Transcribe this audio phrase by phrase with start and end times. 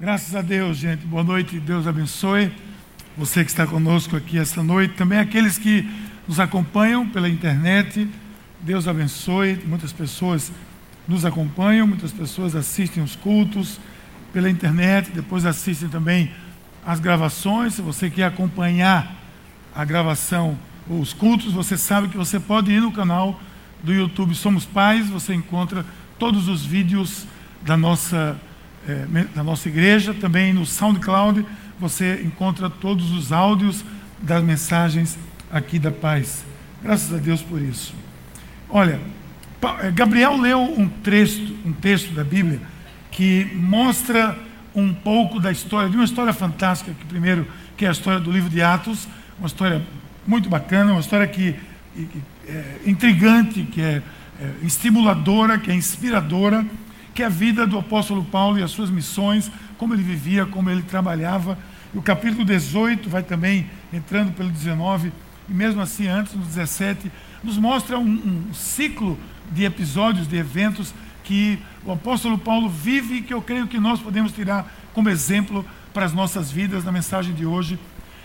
[0.00, 1.04] Graças a Deus, gente.
[1.04, 2.52] Boa noite, Deus abençoe
[3.16, 4.94] você que está conosco aqui esta noite.
[4.94, 5.84] Também aqueles que
[6.28, 8.08] nos acompanham pela internet.
[8.60, 9.60] Deus abençoe.
[9.66, 10.52] Muitas pessoas
[11.08, 13.80] nos acompanham, muitas pessoas assistem os cultos
[14.32, 16.30] pela internet, depois assistem também
[16.86, 17.74] as gravações.
[17.74, 19.16] Se você quer acompanhar
[19.74, 20.56] a gravação,
[20.88, 23.40] os cultos, você sabe que você pode ir no canal
[23.82, 25.84] do YouTube Somos Pais, você encontra
[26.20, 27.26] todos os vídeos
[27.62, 28.40] da nossa
[28.86, 31.44] é, da nossa igreja, também no SoundCloud
[31.78, 33.84] você encontra todos os áudios
[34.20, 35.18] das mensagens
[35.50, 36.44] aqui da paz.
[36.82, 37.94] Graças a Deus por isso.
[38.68, 39.00] Olha,
[39.80, 42.60] é, Gabriel leu um texto, um texto da Bíblia
[43.10, 44.36] que mostra
[44.74, 48.30] um pouco da história, de uma história fantástica, que primeiro, que é a história do
[48.30, 49.82] livro de Atos, uma história
[50.26, 51.54] muito bacana, uma história que,
[51.94, 54.02] que é intrigante, que é,
[54.40, 56.64] é estimuladora, que é inspiradora
[57.18, 60.70] que é a vida do apóstolo Paulo e as suas missões, como ele vivia, como
[60.70, 61.58] ele trabalhava.
[61.92, 65.12] E o capítulo 18 vai também entrando pelo 19,
[65.48, 67.10] e mesmo assim, antes, no 17,
[67.42, 68.04] nos mostra um,
[68.50, 69.18] um ciclo
[69.50, 73.98] de episódios, de eventos que o apóstolo Paulo vive e que eu creio que nós
[73.98, 77.80] podemos tirar como exemplo para as nossas vidas na mensagem de hoje.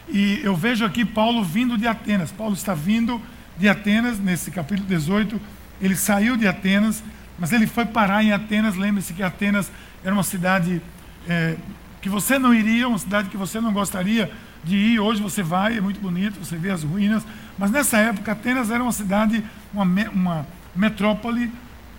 [0.07, 2.31] E eu vejo aqui Paulo vindo de Atenas.
[2.31, 3.19] Paulo está vindo
[3.57, 5.41] de Atenas, nesse capítulo 18.
[5.81, 7.03] Ele saiu de Atenas
[7.37, 8.75] mas ele foi parar em Atenas.
[8.75, 9.71] Lembre-se que Atenas
[10.03, 10.81] era uma cidade
[11.27, 11.55] é,
[12.01, 14.31] que você não iria, uma cidade que você não gostaria
[14.63, 14.99] de ir.
[14.99, 17.25] Hoje você vai, é muito bonito, você vê as ruínas.
[17.57, 21.51] Mas nessa época, Atenas era uma cidade, uma, uma metrópole,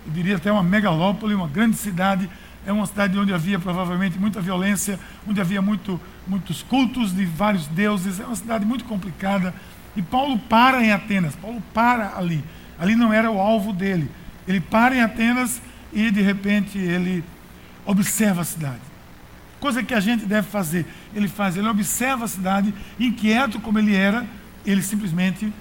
[0.05, 2.29] eu diria até uma megalópole, uma grande cidade.
[2.65, 7.67] É uma cidade onde havia provavelmente muita violência, onde havia muito, muitos cultos de vários
[7.67, 8.19] deuses.
[8.19, 9.53] É uma cidade muito complicada.
[9.95, 12.43] E Paulo para em Atenas, Paulo para ali.
[12.77, 14.09] Ali não era o alvo dele.
[14.47, 15.61] Ele para em Atenas
[15.93, 17.23] e de repente ele
[17.85, 18.81] observa a cidade.
[19.59, 20.85] Coisa que a gente deve fazer.
[21.13, 24.25] Ele faz, ele observa a cidade, inquieto como ele era,
[24.65, 25.51] ele simplesmente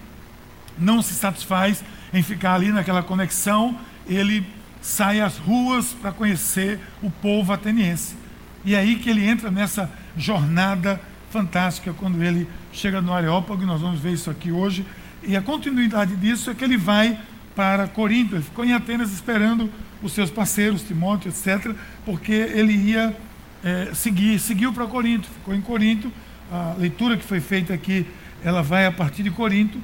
[0.79, 4.47] não se satisfaz em ficar ali naquela conexão, ele
[4.81, 8.17] sai às ruas para conhecer o povo ateniense.
[8.65, 11.01] E é aí que ele entra nessa jornada
[11.31, 14.85] fantástica quando ele chega no Areópago, e nós vamos ver isso aqui hoje.
[15.23, 17.19] E a continuidade disso é que ele vai
[17.55, 18.35] para Corinto.
[18.35, 19.71] Ele ficou em Atenas esperando
[20.03, 23.17] os seus parceiros, Timóteo, etc., porque ele ia
[23.63, 26.13] é, seguir, seguiu para Corinto, ficou em Corinto.
[26.53, 28.07] A leitura que foi feita aqui,
[28.43, 29.79] ela vai a partir de Corinto,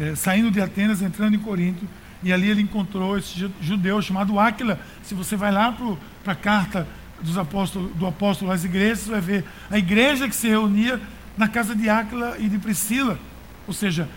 [0.00, 1.86] é, saindo de Atenas, entrando em Corinto,
[2.22, 4.80] e ali ele encontrou esse judeu chamado Áquila.
[5.02, 5.76] Se você vai lá
[6.24, 6.86] para a carta
[7.20, 11.00] dos apóstolos, do apóstolo às igrejas, você vai ver a igreja que se reunia
[11.36, 13.18] na casa de Áquila e de Priscila.
[13.66, 14.08] Ou seja,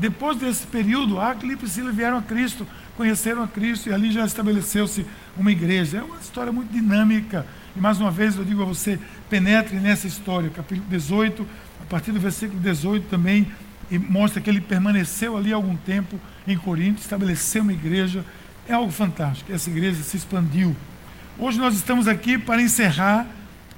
[0.00, 2.66] depois desse período, Aquila e Priscila vieram a Cristo,
[2.96, 5.04] conheceram a Cristo e ali já estabeleceu-se
[5.36, 5.98] uma igreja.
[5.98, 7.46] É uma história muito dinâmica.
[7.76, 11.46] E mais uma vez eu digo a você, penetre nessa história, capítulo 18,
[11.82, 13.46] a partir do versículo 18 também,
[13.90, 16.18] e mostra que ele permaneceu ali algum tempo
[16.48, 18.24] em Corinto, estabeleceu uma igreja.
[18.66, 19.52] É algo fantástico.
[19.52, 20.74] Essa igreja se expandiu.
[21.38, 23.26] Hoje nós estamos aqui para encerrar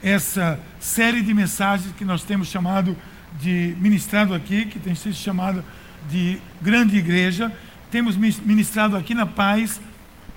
[0.01, 2.97] essa série de mensagens que nós temos chamado
[3.41, 5.65] de ministrado aqui, que tem sido chamada
[6.11, 7.53] de grande igreja.
[7.91, 9.81] Temos ministrado aqui na Paz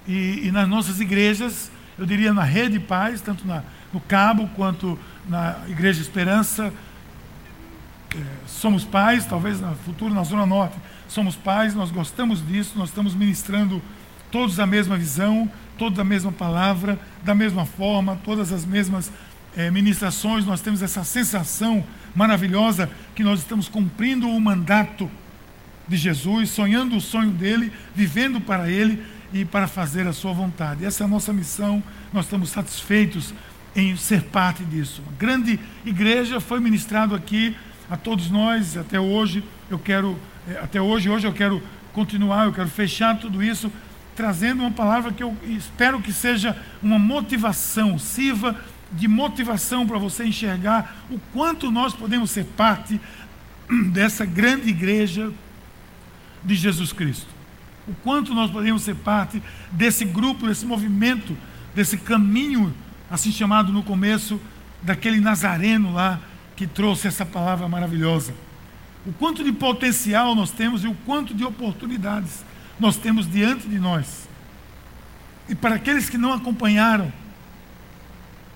[0.07, 4.99] e, e nas nossas igrejas, eu diria na Rede Paz, tanto na, no Cabo quanto
[5.27, 6.71] na Igreja Esperança.
[8.13, 10.75] É, somos pais, talvez no futuro na Zona Norte.
[11.07, 13.81] Somos pais, nós gostamos disso, nós estamos ministrando
[14.31, 19.11] todos a mesma visão, toda a mesma palavra, da mesma forma, todas as mesmas
[19.55, 21.83] é, ministrações, nós temos essa sensação
[22.13, 25.09] maravilhosa que nós estamos cumprindo o mandato
[25.87, 29.03] de Jesus, sonhando o sonho dele, vivendo para ele
[29.33, 30.85] e para fazer a sua vontade.
[30.85, 33.33] Essa é a nossa missão, nós estamos satisfeitos
[33.75, 35.03] em ser parte disso.
[35.07, 37.55] A grande igreja foi ministrado aqui
[37.89, 39.43] a todos nós até hoje.
[39.69, 41.61] Eu quero eh, até hoje, hoje eu quero
[41.93, 43.71] continuar, eu quero fechar tudo isso
[44.15, 48.55] trazendo uma palavra que eu espero que seja uma motivação, sirva
[48.91, 52.99] de motivação para você enxergar o quanto nós podemos ser parte
[53.91, 55.31] dessa grande igreja
[56.45, 57.27] de Jesus Cristo.
[57.87, 61.35] O quanto nós podemos ser parte desse grupo, desse movimento,
[61.73, 62.73] desse caminho,
[63.09, 64.39] assim chamado no começo,
[64.81, 66.19] daquele nazareno lá
[66.55, 68.33] que trouxe essa palavra maravilhosa.
[69.05, 72.43] O quanto de potencial nós temos e o quanto de oportunidades
[72.79, 74.27] nós temos diante de nós.
[75.47, 77.11] E para aqueles que não acompanharam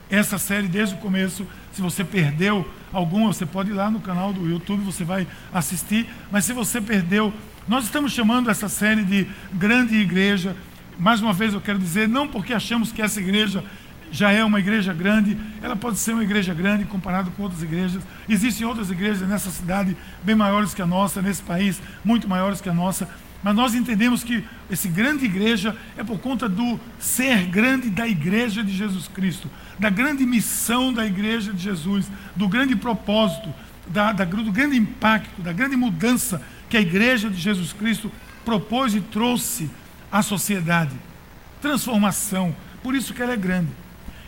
[0.10, 4.34] essa série desde o começo, se você perdeu alguma, você pode ir lá no canal
[4.34, 6.08] do YouTube, você vai assistir.
[6.32, 7.32] Mas se você perdeu
[7.70, 10.56] nós estamos chamando essa série de grande igreja.
[10.98, 13.64] Mais uma vez eu quero dizer, não porque achamos que essa igreja
[14.12, 18.02] já é uma igreja grande, ela pode ser uma igreja grande comparado com outras igrejas.
[18.28, 22.70] Existem outras igrejas nessa cidade bem maiores que a nossa, nesse país, muito maiores que
[22.70, 23.08] a nossa.
[23.44, 28.64] Mas nós entendemos que esse grande igreja é por conta do ser grande da igreja
[28.64, 33.54] de Jesus Cristo, da grande missão da igreja de Jesus, do grande propósito,
[33.86, 38.12] da, da, do grande impacto, da grande mudança que a igreja de Jesus Cristo
[38.46, 39.70] propôs e trouxe
[40.12, 40.96] à sociedade.
[41.62, 42.56] Transformação.
[42.82, 43.72] Por isso que ela é grande.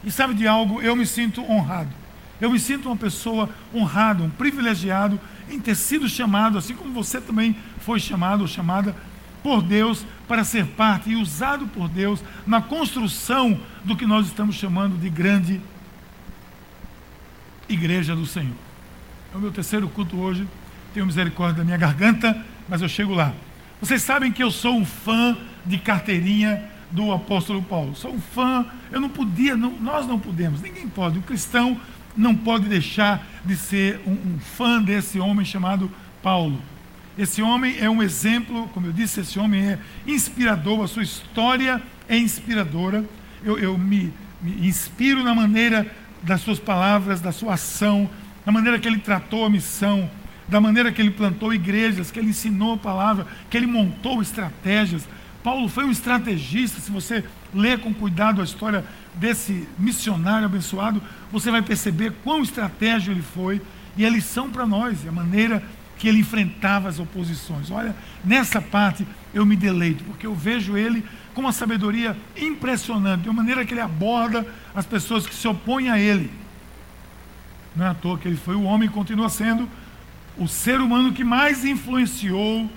[0.03, 0.81] E sabe de algo?
[0.81, 1.89] Eu me sinto honrado.
[2.39, 7.21] Eu me sinto uma pessoa honrada, um privilegiado em ter sido chamado, assim como você
[7.21, 8.95] também foi chamado ou chamada
[9.43, 14.55] por Deus para ser parte e usado por Deus na construção do que nós estamos
[14.55, 15.61] chamando de grande
[17.69, 18.55] igreja do Senhor.
[19.33, 20.47] É o meu terceiro culto hoje.
[20.93, 23.33] Tenho misericórdia da minha garganta, mas eu chego lá.
[23.79, 27.95] Vocês sabem que eu sou um fã de carteirinha do apóstolo Paulo.
[27.95, 31.17] Sou um fã, eu não podia, não, nós não podemos, ninguém pode.
[31.17, 31.79] O cristão
[32.15, 35.89] não pode deixar de ser um, um fã desse homem chamado
[36.21, 36.61] Paulo.
[37.17, 41.81] Esse homem é um exemplo, como eu disse, esse homem é inspirador, a sua história
[42.07, 43.03] é inspiradora.
[43.43, 45.89] Eu, eu me, me inspiro na maneira
[46.21, 48.09] das suas palavras, da sua ação,
[48.45, 50.09] na maneira que ele tratou a missão,
[50.51, 55.07] da maneira que ele plantou igrejas, que ele ensinou a palavra, que ele montou estratégias.
[55.41, 56.81] Paulo foi um estrategista.
[56.81, 58.83] Se você ler com cuidado a história
[59.15, 61.01] desse missionário abençoado,
[61.31, 63.61] você vai perceber quão estratégico ele foi
[63.95, 65.63] e a lição para nós, a maneira
[65.97, 67.71] que ele enfrentava as oposições.
[67.71, 71.01] Olha, nessa parte eu me deleito, porque eu vejo ele
[71.33, 74.45] com uma sabedoria impressionante, uma maneira que ele aborda
[74.75, 76.29] as pessoas que se opõem a ele.
[77.73, 79.69] Não é à toa que ele foi o homem e continua sendo
[80.37, 82.69] o ser humano que mais influenciou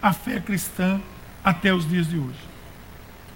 [0.00, 1.00] a fé cristã
[1.44, 2.38] até os dias de hoje.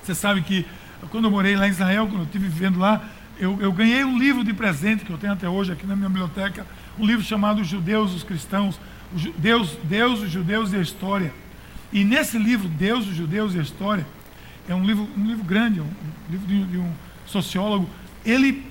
[0.02, 0.66] Você sabe que
[1.10, 3.02] quando eu morei lá em Israel, quando eu estive vivendo lá,
[3.38, 6.08] eu, eu, ganhei um livro de presente que eu tenho até hoje aqui na minha
[6.08, 6.66] biblioteca,
[6.98, 8.78] um livro chamado Judeus, os Cristãos,
[9.36, 11.32] Deus, Deus, os judeus e a história.
[11.92, 14.06] E nesse livro, Deus, os judeus e a história,
[14.68, 15.88] é um livro, um livro grande, um,
[16.30, 16.90] livro de, de um
[17.26, 17.88] sociólogo.
[18.24, 18.64] Ele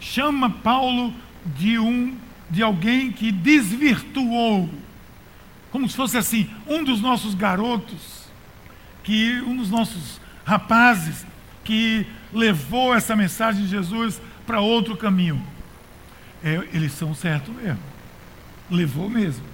[0.00, 1.12] chama Paulo
[1.56, 2.16] de um
[2.50, 4.68] de alguém que desvirtuou,
[5.70, 8.26] como se fosse assim, um dos nossos garotos,
[9.02, 11.26] que um dos nossos rapazes
[11.64, 15.42] que levou essa mensagem de Jesus para outro caminho.
[16.42, 17.80] É, eles são certos mesmo.
[18.70, 19.44] Levou mesmo.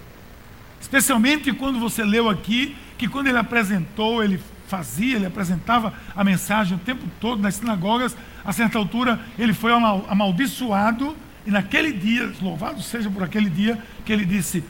[0.81, 6.77] Especialmente quando você leu aqui que quando ele apresentou, ele fazia, ele apresentava a mensagem
[6.77, 11.17] o tempo todo nas sinagogas, a certa altura ele foi amaldiçoado,
[11.47, 14.62] e naquele dia, louvado seja por aquele dia, que ele disse: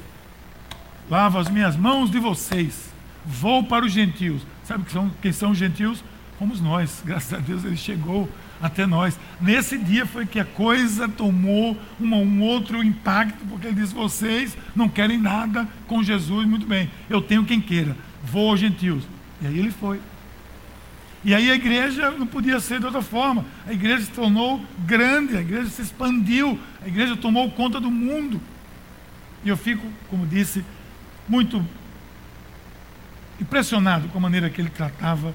[1.11, 2.91] Lavo as minhas mãos de vocês,
[3.25, 4.43] vou para os gentios.
[4.65, 6.03] Sabe que são, quem são os gentios?
[6.39, 8.29] Fomos nós, graças a Deus ele chegou
[8.61, 9.19] até nós.
[9.41, 14.57] Nesse dia foi que a coisa tomou uma, um outro impacto, porque ele disse: vocês
[14.75, 19.05] não querem nada com Jesus, muito bem, eu tenho quem queira, vou aos gentios.
[19.43, 20.01] E aí ele foi.
[21.25, 23.45] E aí a igreja não podia ser de outra forma.
[23.67, 28.41] A igreja se tornou grande, a igreja se expandiu, a igreja tomou conta do mundo.
[29.45, 30.65] E eu fico, como disse,
[31.29, 31.65] muito
[33.41, 35.35] impressionado com a maneira que ele tratava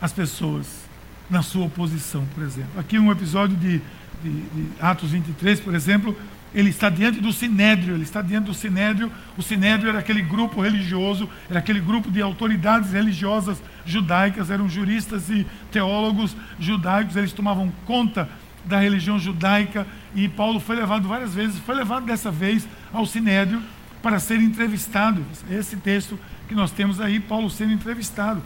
[0.00, 0.84] as pessoas
[1.28, 2.78] na sua oposição, por exemplo.
[2.78, 3.80] Aqui um episódio de,
[4.22, 6.16] de, de, Atos 23, por exemplo,
[6.54, 9.10] ele está diante do Sinédrio, ele está diante do Sinédrio.
[9.36, 15.28] O Sinédrio era aquele grupo religioso, era aquele grupo de autoridades religiosas judaicas, eram juristas
[15.28, 18.28] e teólogos judaicos, eles tomavam conta
[18.64, 23.60] da religião judaica e Paulo foi levado várias vezes, foi levado dessa vez ao Sinédrio
[24.02, 25.24] para ser entrevistado.
[25.50, 26.18] Esse texto
[26.48, 28.42] que nós temos aí, Paulo sendo entrevistado.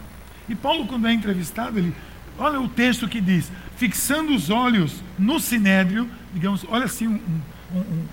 [0.49, 1.95] E Paulo, quando é entrevistado, ele
[2.39, 7.41] Olha o texto que diz: fixando os olhos no sinédrio, digamos, olha assim, um, um,
[7.75, 8.07] um,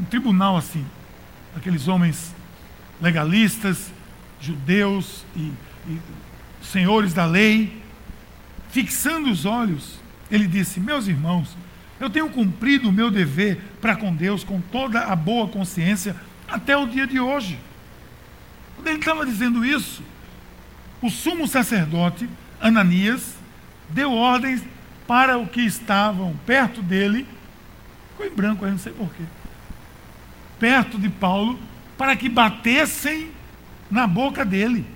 [0.00, 0.84] um tribunal assim,
[1.56, 2.34] aqueles homens
[3.00, 3.90] legalistas,
[4.40, 5.52] judeus e,
[5.88, 6.00] e
[6.62, 7.82] senhores da lei,
[8.70, 10.00] fixando os olhos,
[10.30, 11.56] ele disse: Meus irmãos,
[12.00, 16.16] eu tenho cumprido o meu dever para com Deus com toda a boa consciência
[16.48, 17.58] até o dia de hoje.
[18.74, 20.02] Quando ele estava dizendo isso,
[21.00, 22.28] o sumo sacerdote
[22.60, 23.34] Ananias
[23.88, 24.62] deu ordens
[25.06, 27.26] para o que estavam perto dele,
[28.22, 29.22] ficou em branco aí, não sei porquê,
[30.58, 31.58] perto de Paulo,
[31.98, 33.30] para que batessem
[33.90, 34.86] na boca dele.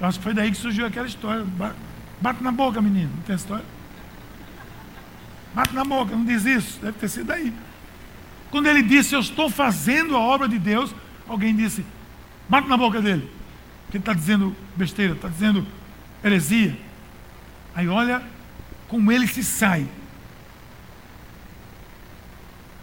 [0.00, 1.44] Eu acho que foi daí que surgiu aquela história.
[2.20, 3.10] Bate na boca, menino.
[3.14, 3.64] Não tem história?
[5.54, 6.78] Bate na boca, não diz isso.
[6.80, 7.52] Deve ter sido daí.
[8.50, 10.94] Quando ele disse, eu estou fazendo a obra de Deus,
[11.28, 11.84] alguém disse,
[12.48, 13.30] bate na boca dele.
[13.84, 15.66] Porque ele está dizendo besteira, está dizendo
[16.22, 16.76] heresia.
[17.74, 18.22] Aí olha
[18.88, 19.86] como ele se sai.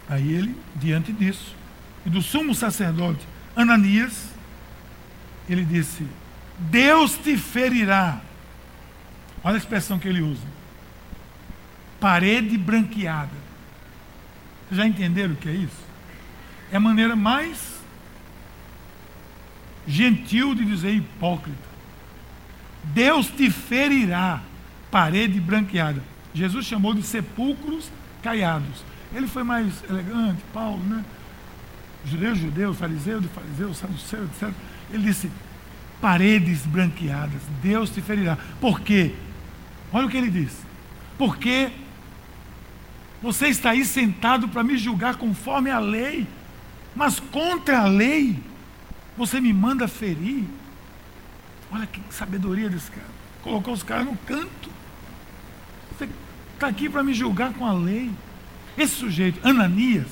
[0.08, 1.54] Aí ele, diante disso,
[2.04, 4.28] e do sumo sacerdote Ananias,
[5.48, 6.06] ele disse:
[6.58, 8.20] Deus te ferirá.
[9.42, 10.46] Olha a expressão que ele usa:
[12.00, 13.44] parede branqueada.
[14.68, 15.84] Vocês já entenderam o que é isso?
[16.72, 17.74] É a maneira mais
[19.86, 21.74] gentil de dizer hipócrita.
[22.82, 24.42] Deus te ferirá,
[24.90, 26.02] parede branqueada.
[26.34, 27.90] Jesus chamou de sepulcros
[28.22, 28.82] caiados.
[29.14, 31.04] Ele foi mais elegante, Paulo, né?
[32.04, 34.50] Judeu, judeu, fariseu, de fariseu, saduceu, etc.
[34.92, 35.30] Ele disse:
[36.00, 38.36] paredes branqueadas, Deus te ferirá.
[38.60, 39.14] Por quê?
[39.92, 40.52] Olha o que ele diz.
[41.16, 41.70] Porque
[43.22, 46.26] você está aí sentado para me julgar conforme a lei,
[46.94, 48.38] mas contra a lei
[49.16, 50.44] você me manda ferir.
[51.72, 53.06] Olha que sabedoria desse cara.
[53.42, 54.70] Colocou os caras no canto.
[55.90, 56.08] Você
[56.52, 58.10] está aqui para me julgar com a lei.
[58.76, 60.08] Esse sujeito, Ananias,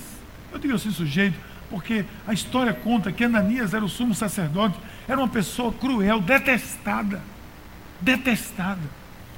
[0.53, 1.39] eu digo assim sujeito,
[1.69, 4.79] porque a história conta que Ananias era o sumo sacerdote,
[5.09, 7.23] era uma pessoa cruel, detestada.
[8.01, 8.81] Detestada.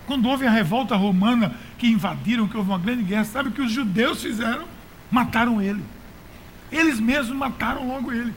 [0.06, 3.62] Quando houve a revolta romana que invadiram, que houve uma grande guerra, sabe o que
[3.62, 4.64] os judeus fizeram?
[5.10, 5.82] Mataram ele.
[6.70, 8.34] Eles mesmos mataram logo ele.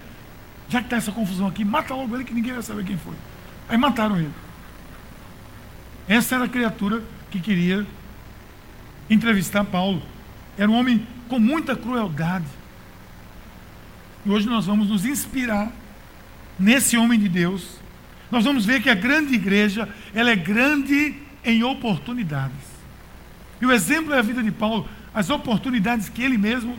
[0.70, 3.16] Já que está essa confusão aqui, mata logo ele que ninguém vai saber quem foi.
[3.68, 4.32] Aí mataram ele.
[6.08, 7.86] Essa era a criatura que queria
[9.10, 10.02] entrevistar Paulo.
[10.58, 12.46] Era um homem com muita crueldade.
[14.26, 15.72] E hoje nós vamos nos inspirar
[16.60, 17.78] nesse homem de Deus.
[18.32, 22.78] Nós vamos ver que a grande igreja, ela é grande em oportunidades.
[23.62, 26.78] E o exemplo é a vida de Paulo, as oportunidades que ele mesmo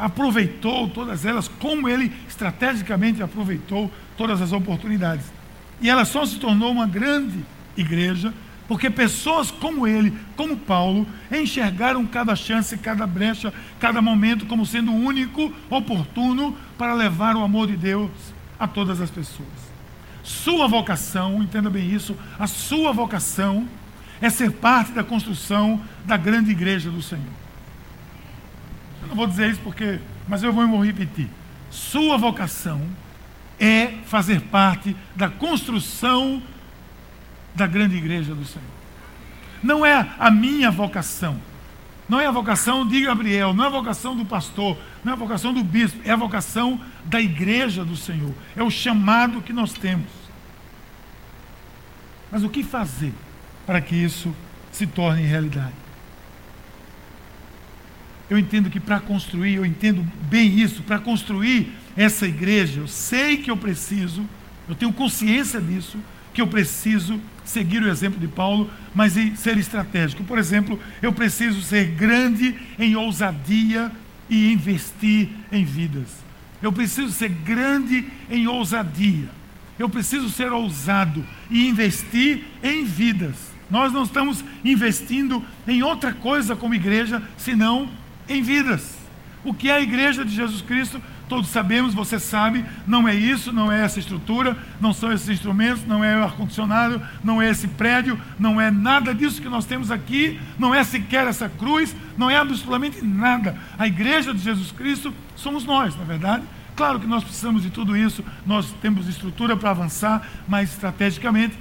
[0.00, 5.26] aproveitou todas elas, como ele estrategicamente aproveitou todas as oportunidades.
[5.80, 7.44] E ela só se tornou uma grande
[7.76, 8.32] igreja
[8.66, 14.92] porque pessoas como ele, como Paulo, enxergaram cada chance, cada brecha, cada momento como sendo
[14.92, 18.10] único, oportuno para levar o amor de Deus
[18.58, 19.48] a todas as pessoas.
[20.22, 23.68] Sua vocação, entenda bem isso, a sua vocação
[24.20, 27.24] é ser parte da construção da grande igreja do Senhor.
[29.02, 31.28] Eu não vou dizer isso porque, mas eu vou repetir.
[31.70, 32.80] Sua vocação
[33.60, 36.42] é fazer parte da construção
[37.54, 38.68] da grande igreja do Senhor.
[39.62, 41.40] Não é a minha vocação.
[42.08, 45.18] Não é a vocação de Gabriel, não é a vocação do pastor, não é a
[45.18, 48.34] vocação do bispo, é a vocação da igreja do Senhor.
[48.54, 50.10] É o chamado que nós temos.
[52.30, 53.14] Mas o que fazer
[53.64, 54.34] para que isso
[54.70, 55.72] se torne realidade?
[58.28, 63.36] Eu entendo que para construir, eu entendo bem isso, para construir essa igreja, eu sei
[63.36, 64.28] que eu preciso,
[64.68, 65.98] eu tenho consciência disso,
[66.34, 70.24] que eu preciso seguir o exemplo de Paulo, mas ser estratégico.
[70.24, 73.90] Por exemplo, eu preciso ser grande em ousadia
[74.28, 76.24] e investir em vidas.
[76.60, 79.28] Eu preciso ser grande em ousadia.
[79.78, 83.52] Eu preciso ser ousado e investir em vidas.
[83.70, 87.88] Nós não estamos investindo em outra coisa como igreja, senão
[88.28, 88.96] em vidas.
[89.44, 91.00] O que é a igreja de Jesus Cristo?
[91.34, 95.84] Todos sabemos, você sabe, não é isso, não é essa estrutura, não são esses instrumentos,
[95.84, 99.90] não é o ar-condicionado, não é esse prédio, não é nada disso que nós temos
[99.90, 103.58] aqui, não é sequer essa cruz, não é absolutamente nada.
[103.76, 106.44] A igreja de Jesus Cristo somos nós, na é verdade.
[106.76, 111.58] Claro que nós precisamos de tudo isso, nós temos estrutura para avançar mais estrategicamente,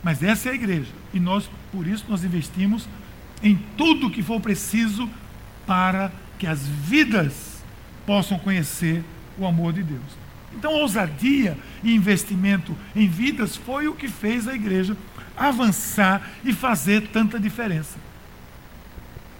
[0.00, 0.92] mas essa é a igreja.
[1.12, 2.88] E nós, por isso, nós investimos
[3.42, 5.10] em tudo que for preciso
[5.66, 7.47] para que as vidas
[8.08, 9.04] possam conhecer
[9.36, 10.00] o amor de Deus.
[10.56, 14.96] Então, ousadia e investimento em vidas foi o que fez a igreja
[15.36, 17.98] avançar e fazer tanta diferença.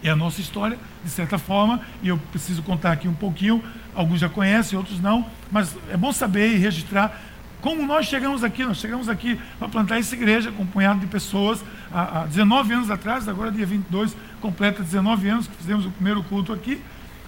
[0.05, 4.21] É a nossa história, de certa forma, e eu preciso contar aqui um pouquinho, alguns
[4.21, 7.19] já conhecem, outros não, mas é bom saber e registrar
[7.63, 8.67] como nós chegamos aqui.
[8.67, 12.75] Nós chegamos aqui para plantar essa igreja com um punhado de pessoas há, há 19
[12.75, 16.83] anos atrás, agora dia 22, completa 19 anos que fizemos o primeiro culto aqui.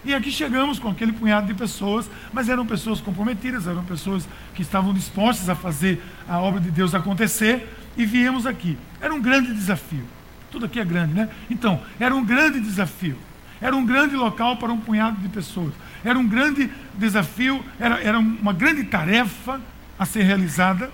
[0.04, 4.62] E aqui chegamos com aquele punhado de pessoas, mas eram pessoas comprometidas, eram pessoas que
[4.62, 8.78] estavam dispostas a fazer a obra de Deus acontecer, e viemos aqui.
[9.00, 10.04] Era um grande desafio.
[10.50, 11.28] Tudo aqui é grande, né?
[11.50, 13.16] Então, era um grande desafio.
[13.60, 15.74] Era um grande local para um punhado de pessoas.
[16.02, 19.60] Era um grande desafio, era, era uma grande tarefa
[19.98, 20.90] a ser realizada.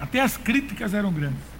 [0.00, 1.55] Até as críticas eram grandes.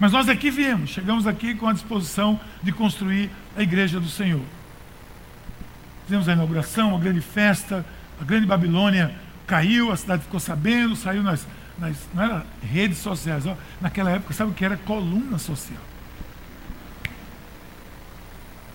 [0.00, 4.40] Mas nós aqui viemos, chegamos aqui com a disposição de construir a igreja do Senhor.
[6.06, 7.84] Fizemos a inauguração, uma grande festa,
[8.18, 9.14] a grande Babilônia
[9.46, 11.46] caiu, a cidade ficou sabendo, saiu nas,
[11.78, 14.78] nas, não era redes sociais, ó, naquela época, sabe o que era?
[14.78, 15.82] Coluna social.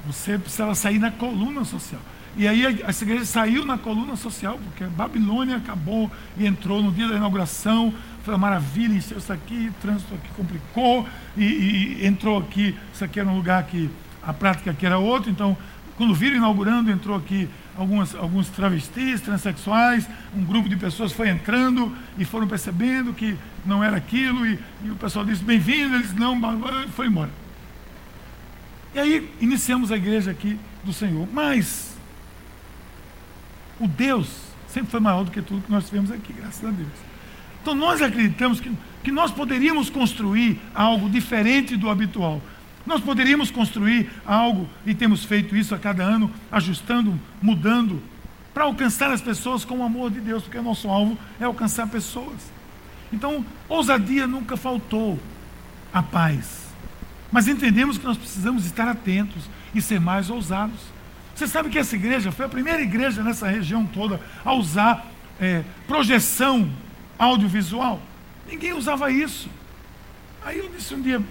[0.06, 2.02] Você precisava sair na coluna social.
[2.38, 6.92] E aí essa igreja saiu na coluna social, porque a Babilônia acabou e entrou no
[6.92, 7.94] dia da inauguração,
[8.26, 13.06] foi uma maravilha, encheu isso aqui, o trânsito aqui complicou, e, e, entrou aqui, isso
[13.06, 13.90] aqui era um lugar que
[14.22, 15.56] a prática aqui era outra, então
[15.96, 21.96] quando viram inaugurando, entrou aqui algumas, alguns travestis, transexuais, um grupo de pessoas foi entrando
[22.18, 26.38] e foram percebendo que não era aquilo, e, e o pessoal disse, bem-vindo, eles não,
[26.90, 27.32] foi embora.
[28.96, 31.28] E aí iniciamos a igreja aqui do Senhor.
[31.34, 31.98] Mas
[33.78, 34.30] o Deus
[34.70, 37.15] sempre foi maior do que tudo que nós tivemos aqui, graças a Deus.
[37.66, 38.72] Então nós acreditamos que,
[39.04, 42.40] que nós poderíamos construir algo diferente do habitual.
[42.86, 48.04] Nós poderíamos construir algo, e temos feito isso a cada ano, ajustando, mudando,
[48.54, 51.88] para alcançar as pessoas com o amor de Deus, porque o nosso alvo é alcançar
[51.88, 52.38] pessoas.
[53.12, 55.20] Então, ousadia nunca faltou,
[55.92, 56.68] a paz.
[57.32, 60.82] Mas entendemos que nós precisamos estar atentos e ser mais ousados.
[61.34, 65.08] Você sabe que essa igreja foi a primeira igreja nessa região toda a usar
[65.42, 66.70] é, projeção
[67.18, 68.02] audiovisual.
[68.48, 69.50] Ninguém usava isso.
[70.44, 71.22] Aí eu disse um dia,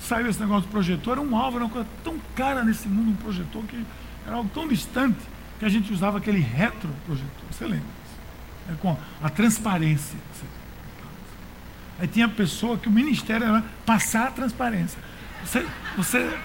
[0.00, 3.10] saiu esse negócio do projetor, era um alvo, era uma coisa tão cara nesse mundo,
[3.10, 3.84] um projetor, que
[4.26, 5.18] era algo tão distante,
[5.58, 7.44] que a gente usava aquele retroprojetor.
[7.50, 8.02] Você lembra?
[8.70, 10.18] É com a transparência.
[11.98, 14.98] Aí tinha pessoa que o ministério era passar a transparência.
[15.44, 15.66] Você,
[15.96, 16.38] você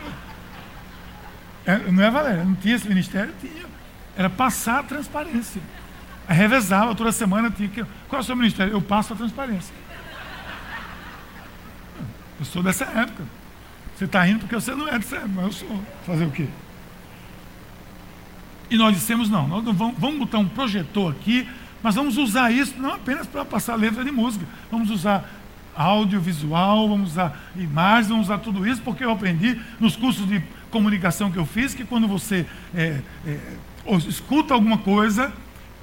[1.66, 3.34] é, não é Valéria, não tinha esse ministério?
[3.42, 3.66] Tinha.
[4.16, 5.62] Era passar a transparência.
[6.28, 7.84] Revezava, toda semana tinha que.
[8.08, 8.74] Qual é o seu ministério?
[8.74, 9.74] Eu passo a transparência.
[12.40, 13.24] Eu sou dessa época.
[13.96, 15.84] Você está rindo porque você não é dessa época, mas eu sou.
[16.06, 16.48] Fazer o quê?
[18.70, 21.48] E nós dissemos, não, nós vamos, vamos botar um projetor aqui,
[21.82, 25.30] mas vamos usar isso não apenas para passar letra de música, vamos usar
[25.76, 31.32] audiovisual, vamos usar imagens, vamos usar tudo isso, porque eu aprendi nos cursos de comunicação
[31.32, 33.40] que eu fiz que quando você é, é,
[34.08, 35.32] escuta alguma coisa,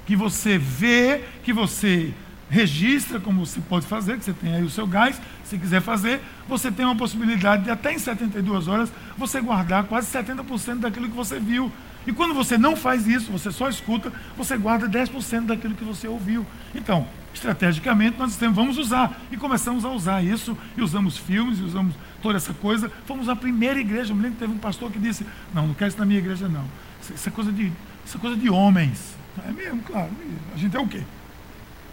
[0.05, 2.13] que você vê, que você
[2.49, 6.21] registra, como você pode fazer, que você tem aí o seu gás, se quiser fazer,
[6.47, 11.15] você tem uma possibilidade de até em 72 horas você guardar quase 70% daquilo que
[11.15, 11.71] você viu.
[12.07, 16.07] E quando você não faz isso, você só escuta, você guarda 10% daquilo que você
[16.07, 16.45] ouviu.
[16.75, 19.19] Então, estrategicamente, nós dissemos, vamos usar.
[19.31, 22.91] E começamos a usar isso, e usamos filmes, e usamos toda essa coisa.
[23.07, 24.11] Fomos a primeira igreja.
[24.11, 26.19] Eu me lembro que teve um pastor que disse, não, não quero isso na minha
[26.19, 26.65] igreja, não.
[27.01, 27.71] Isso é coisa de,
[28.05, 29.14] isso é coisa de homens.
[29.47, 30.11] É mesmo, claro.
[30.53, 31.01] A gente é o quê?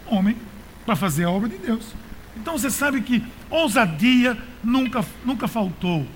[0.07, 0.37] Homem
[0.85, 1.95] para fazer a obra de Deus.
[2.37, 6.07] Então você sabe que ousadia nunca, nunca faltou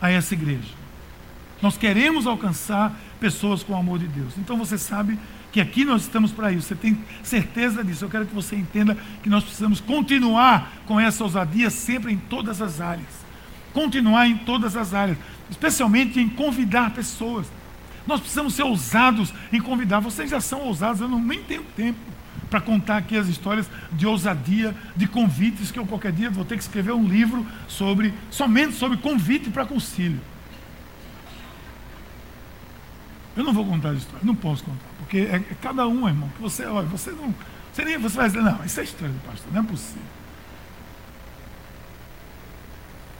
[0.00, 0.76] a essa igreja.
[1.60, 4.34] Nós queremos alcançar pessoas com o amor de Deus.
[4.38, 5.18] Então você sabe
[5.50, 6.68] que aqui nós estamos para isso.
[6.68, 8.04] Você tem certeza disso.
[8.04, 12.62] Eu quero que você entenda que nós precisamos continuar com essa ousadia sempre em todas
[12.62, 13.26] as áreas.
[13.72, 15.18] Continuar em todas as áreas,
[15.50, 17.46] especialmente em convidar pessoas.
[18.08, 20.00] Nós precisamos ser ousados em convidar.
[20.00, 21.98] Vocês já são ousados, eu não, nem tenho tempo
[22.48, 26.56] para contar aqui as histórias de ousadia, de convites, que eu qualquer dia vou ter
[26.56, 30.18] que escrever um livro sobre, somente sobre convite para concílio.
[33.36, 36.30] Eu não vou contar a história, não posso contar, porque é, é cada um, irmão,
[36.34, 37.34] que você, olha, você não,
[37.70, 40.02] você nem, você vai dizer, não, isso é história do pastor, não é possível.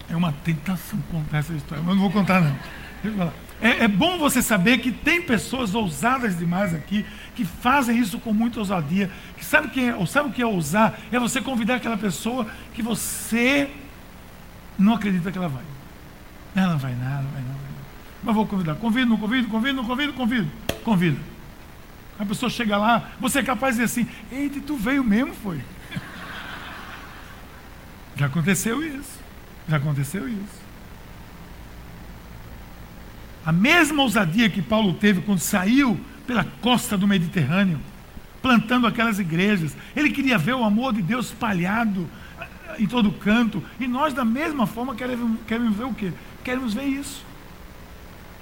[0.09, 3.48] É uma tentação contar essa história, mas eu não vou contar não.
[3.61, 8.33] É, é, bom você saber que tem pessoas ousadas demais aqui, que fazem isso com
[8.33, 10.99] muita ousadia, que sabe, que é, sabe o que é ousar?
[11.11, 13.69] É você convidar aquela pessoa que você
[14.79, 15.65] não acredita que ela vai.
[16.55, 17.59] Ela não vai nada, não vai nada.
[18.23, 18.75] Mas vou convidar.
[18.77, 20.51] Convido, não convido, convido, não convido, convido.
[20.85, 21.19] Convido.
[22.19, 25.61] A pessoa chega lá, você é capaz de dizer assim, eita, tu veio mesmo, foi.
[28.17, 29.19] Já aconteceu isso.
[29.69, 30.68] Já aconteceu isso.
[33.49, 37.81] A mesma ousadia que Paulo teve quando saiu pela costa do Mediterrâneo,
[38.43, 39.75] plantando aquelas igrejas.
[39.97, 42.07] Ele queria ver o amor de Deus espalhado
[42.79, 43.65] em todo canto.
[43.81, 46.13] E nós, da mesma forma, queremos, queremos ver o quê?
[46.45, 47.25] Queremos ver isso.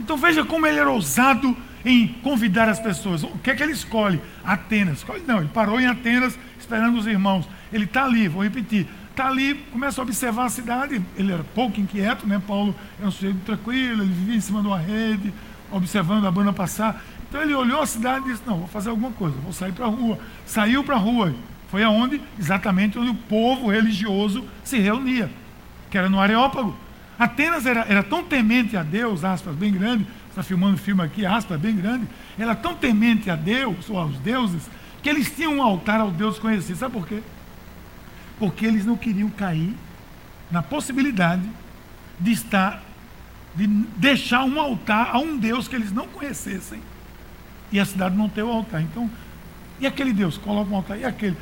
[0.00, 3.22] Então veja como ele era ousado em convidar as pessoas.
[3.22, 4.20] O que é que ele escolhe?
[4.44, 4.98] Atenas.
[4.98, 7.48] Escolhe, não, ele parou em Atenas esperando os irmãos.
[7.72, 8.88] Ele está ali, vou repetir.
[9.16, 11.02] Está ali, começa a observar a cidade.
[11.16, 12.38] Ele era pouco inquieto, né?
[12.46, 15.32] Paulo era um sujeito tranquilo, ele vivia em cima de uma rede,
[15.72, 17.02] observando a banda passar.
[17.26, 19.86] Então ele olhou a cidade e disse: Não, vou fazer alguma coisa, vou sair para
[19.86, 20.18] a rua.
[20.44, 21.34] Saiu para a rua.
[21.70, 22.20] Foi aonde?
[22.38, 25.30] Exatamente onde o povo religioso se reunia,
[25.90, 26.76] que era no Areópago.
[27.18, 31.58] Atenas era, era tão temente a Deus, aspas, bem grande, está filmando filme aqui, aspas,
[31.58, 32.06] bem grande,
[32.38, 34.68] era tão temente a Deus, ou aos deuses,
[35.02, 36.78] que eles tinham um altar ao Deus conhecido.
[36.78, 37.22] Sabe por quê?
[38.38, 39.74] Porque eles não queriam cair
[40.50, 41.48] na possibilidade
[42.18, 42.82] de estar,
[43.54, 46.80] de deixar um altar a um Deus que eles não conhecessem
[47.72, 48.80] e a cidade não ter o altar.
[48.82, 49.10] Então,
[49.80, 50.38] e aquele Deus?
[50.38, 50.98] Coloca um altar.
[50.98, 51.36] E aquele?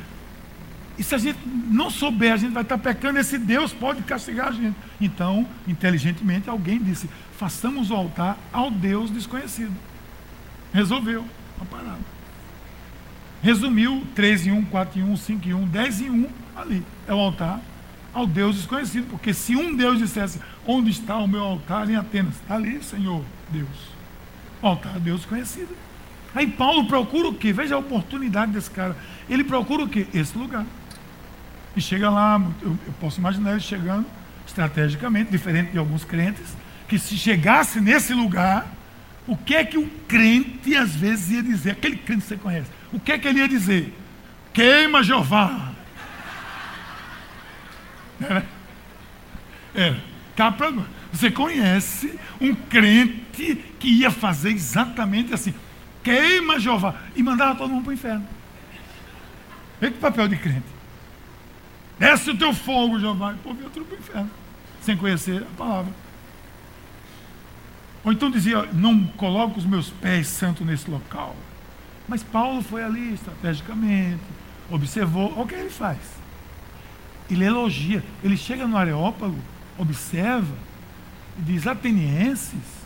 [0.97, 4.47] E se a gente não souber, a gente vai estar pecando, esse Deus pode castigar
[4.47, 4.75] a gente.
[4.99, 9.73] Então, inteligentemente, alguém disse: façamos o altar ao Deus desconhecido.
[10.73, 11.25] Resolveu
[11.61, 12.15] a parada.
[13.41, 16.83] Resumiu 3 em 1, 4 em 1, 5 em 1, 10 em 1 ali.
[17.07, 17.61] É o altar
[18.13, 19.09] ao Deus desconhecido.
[19.09, 22.35] Porque se um Deus dissesse, onde está o meu altar em Atenas?
[22.35, 23.95] Está ali, Senhor Deus.
[24.61, 25.75] O altar a Deus desconhecido.
[26.33, 27.53] Aí Paulo procura o quê?
[27.53, 28.95] Veja a oportunidade desse cara.
[29.29, 30.07] Ele procura o quê?
[30.13, 30.65] Esse lugar.
[31.75, 34.05] E chega lá, eu, eu posso imaginar ele chegando
[34.47, 36.55] estrategicamente, diferente de alguns crentes,
[36.87, 38.67] que se chegasse nesse lugar,
[39.27, 41.71] o que é que um crente às vezes ia dizer?
[41.71, 42.69] Aquele crente que você conhece.
[42.93, 43.93] O que é que ele ia dizer?
[44.53, 45.74] Queima Jeová.
[48.21, 48.45] Era.
[49.73, 50.03] Era.
[50.35, 50.73] Capa,
[51.11, 55.53] você conhece um crente que ia fazer exatamente assim.
[56.03, 56.95] Queima Jeová.
[57.15, 58.27] E mandava todo mundo para o inferno.
[59.79, 60.75] Vê que papel de crente.
[61.97, 63.33] Desce o teu fogo, Jeová.
[63.33, 64.31] E povo ia tudo para o inferno.
[64.81, 65.93] Sem conhecer a palavra.
[68.03, 71.35] Ou então dizia, não coloco os meus pés santos nesse local.
[72.07, 74.21] Mas Paulo foi ali estrategicamente,
[74.69, 75.31] observou.
[75.33, 75.97] Olha o que ele faz.
[77.29, 78.03] Ele elogia.
[78.23, 79.37] Ele chega no Areópago,
[79.77, 80.55] observa
[81.37, 82.85] e diz: Atenienses,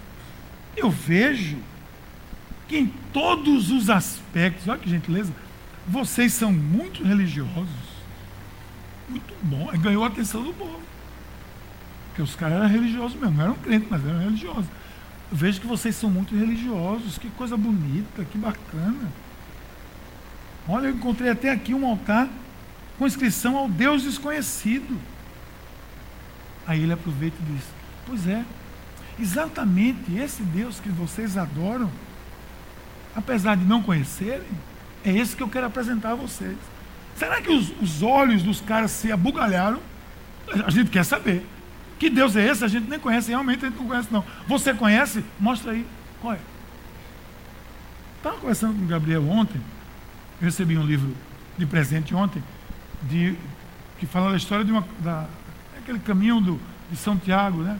[0.75, 1.58] eu vejo
[2.67, 5.34] que em todos os aspectos, olha que gentileza,
[5.88, 7.89] vocês são muito religiosos.
[9.10, 9.67] Muito bom.
[9.80, 10.80] Ganhou a atenção do povo.
[12.08, 14.65] Porque os caras eram religiosos mesmo, não eram crentes, mas eram religiosos.
[15.32, 19.10] Eu vejo que vocês são muito religiosos, que coisa bonita, que bacana.
[20.67, 22.30] Olha, eu encontrei até aqui um altar
[23.00, 25.00] com inscrição ao Deus desconhecido.
[26.68, 27.64] Aí ele aproveita e diz:
[28.06, 28.44] Pois é,
[29.18, 31.90] exatamente esse Deus que vocês adoram,
[33.16, 34.46] apesar de não conhecerem,
[35.04, 36.58] é esse que eu quero apresentar a vocês.
[37.16, 39.80] Será que os, os olhos dos caras se abugalharam?
[40.66, 41.46] A gente quer saber.
[41.98, 42.64] Que Deus é esse?
[42.64, 44.26] A gente nem conhece, realmente a gente não conhece, não.
[44.48, 45.24] Você conhece?
[45.40, 45.86] Mostra aí.
[46.22, 46.40] Qual é?
[48.18, 49.62] Estava conversando com o Gabriel ontem.
[50.42, 51.14] Eu recebi um livro
[51.58, 52.42] de presente ontem,
[53.04, 53.38] de,
[53.98, 54.86] que fala da história de uma.
[55.00, 55.28] Da,
[55.78, 56.60] aquele caminho do,
[56.92, 57.78] de São Tiago, né?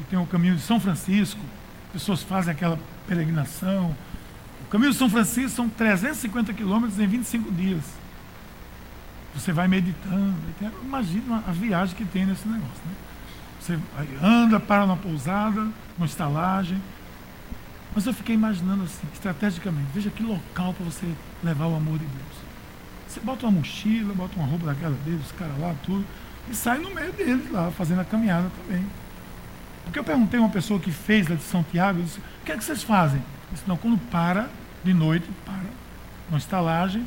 [0.00, 1.40] E tem o caminho de São Francisco.
[1.92, 3.94] Pessoas fazem aquela peregrinação.
[4.66, 7.84] O caminho de São Francisco são 350 quilômetros em 25 dias.
[9.34, 10.34] Você vai meditando.
[10.82, 12.82] Imagina a viagem que tem nesse negócio.
[12.86, 12.94] Né?
[13.60, 13.78] Você
[14.22, 16.80] anda, para na pousada, uma estalagem.
[17.94, 21.06] Mas eu fiquei imaginando assim, estrategicamente, veja que local para você
[21.42, 22.44] levar o amor de Deus.
[23.14, 26.04] Você bota uma mochila, bota uma roupa daquela deles, os caras lá, tudo,
[26.50, 28.84] e sai no meio deles lá, fazendo a caminhada também.
[29.84, 32.44] Porque eu perguntei a uma pessoa que fez a de São Tiago, eu disse, o
[32.44, 33.20] que é que vocês fazem?
[33.20, 34.50] Eu disse, não, quando para,
[34.82, 35.62] de noite, para,
[36.28, 37.06] uma estalagem,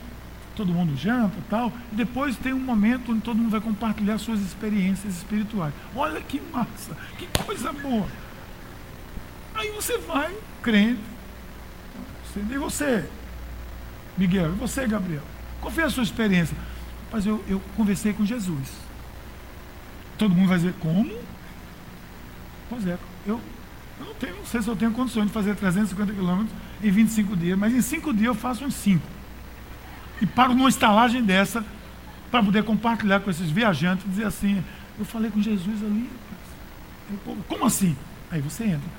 [0.56, 4.40] todo mundo janta tal, e depois tem um momento onde todo mundo vai compartilhar suas
[4.40, 5.74] experiências espirituais.
[5.94, 8.08] Olha que massa, que coisa boa.
[9.54, 11.02] Aí você vai, crente.
[12.38, 13.10] E você,
[14.18, 15.37] Miguel, e você, Gabriel?
[15.68, 16.56] Qual foi a sua experiência?
[17.12, 18.70] Mas eu, eu conversei com Jesus.
[20.18, 21.12] Todo mundo vai dizer, como?
[22.70, 23.42] Pois é, eu,
[24.00, 27.36] eu não, tenho, não sei se eu tenho condições de fazer 350 quilômetros em 25
[27.36, 29.06] dias, mas em 5 dias eu faço uns 5
[30.22, 31.66] e paro numa estalagem dessa
[32.32, 34.64] para poder compartilhar com esses viajantes e dizer assim,
[34.98, 36.10] eu falei com Jesus ali.
[37.50, 37.94] Como assim?
[38.32, 38.90] Aí você entra.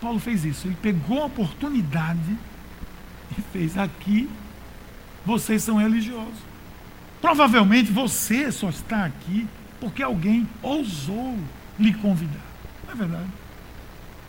[0.00, 2.38] Paulo fez isso, ele pegou a oportunidade
[3.36, 4.30] e fez aqui,
[5.26, 6.38] vocês são religiosos.
[7.20, 9.48] Provavelmente você só está aqui
[9.80, 11.36] porque alguém ousou
[11.78, 12.46] lhe convidar.
[12.86, 13.28] Não é verdade?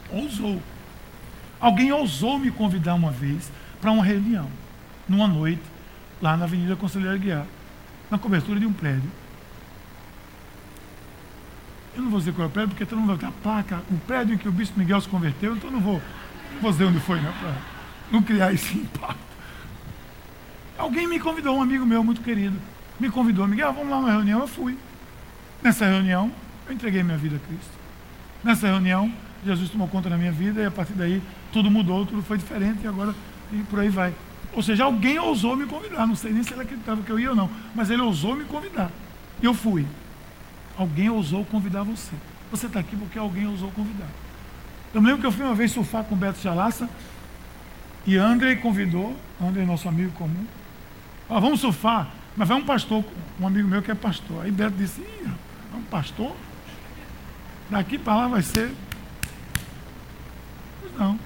[0.09, 0.61] Ousou.
[1.59, 4.49] Alguém ousou me convidar uma vez para uma reunião
[5.07, 5.61] numa noite,
[6.21, 7.45] lá na Avenida Conselheiro Guiar,
[8.09, 9.09] na cobertura de um prédio.
[11.95, 13.81] Eu não vou dizer qual é o prédio, porque todo mundo vai ter a placa,
[13.89, 16.01] o prédio em que o Bispo Miguel se converteu, então não vou,
[16.53, 17.55] não vou dizer onde foi, né, para
[18.11, 19.36] não criar esse impacto.
[20.77, 22.55] Alguém me convidou, um amigo meu muito querido,
[22.99, 24.77] me convidou, Miguel, vamos lá numa reunião, eu fui.
[25.61, 26.31] Nessa reunião,
[26.67, 27.71] eu entreguei minha vida a Cristo.
[28.43, 29.11] Nessa reunião,
[29.45, 32.83] Jesus tomou conta da minha vida e a partir daí tudo mudou, tudo foi diferente
[32.83, 33.13] e agora
[33.51, 34.13] e por aí vai.
[34.53, 36.05] Ou seja, alguém ousou me convidar.
[36.07, 38.43] Não sei nem se ele acreditava que eu ia ou não, mas ele ousou me
[38.45, 38.91] convidar.
[39.41, 39.85] E eu fui.
[40.77, 42.13] Alguém ousou convidar você.
[42.51, 44.07] Você está aqui porque alguém ousou convidar.
[44.93, 46.89] Eu me lembro que eu fui uma vez surfar com o Beto Chalaça
[48.05, 50.45] e André convidou, André nosso amigo comum.
[51.29, 52.09] Ah, vamos surfar.
[52.35, 53.03] Mas vai um pastor,
[53.39, 54.43] um amigo meu que é pastor.
[54.43, 55.27] Aí Beto disse, Ih,
[55.73, 56.35] é um pastor?
[57.69, 58.71] Daqui para lá vai ser.
[60.79, 61.19] Pois não.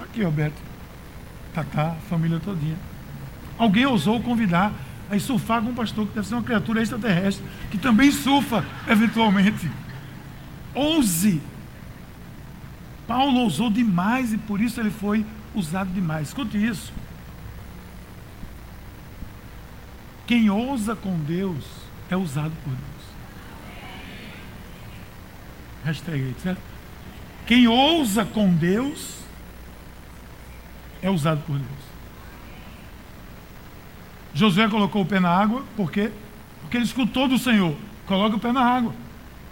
[0.00, 0.60] Aqui, ó, Beto.
[1.52, 2.76] Tatá, família todinha.
[3.58, 4.72] Alguém ousou convidar
[5.10, 9.70] a surfar com um pastor que deve ser uma criatura extraterrestre, que também surfa, eventualmente.
[10.74, 11.40] Ouse.
[13.06, 16.28] Paulo ousou demais e por isso ele foi usado demais.
[16.28, 16.92] Escute isso.
[20.26, 21.64] Quem ousa com Deus
[22.10, 23.04] é usado por Deus.
[25.84, 26.62] Hashtag aí, certo?
[27.46, 29.18] Quem ousa com Deus
[31.02, 31.84] é usado por Deus.
[34.32, 36.10] Josué colocou o pé na água, por quê?
[36.62, 37.76] Porque ele escutou do Senhor.
[38.06, 38.94] Coloca o pé na água.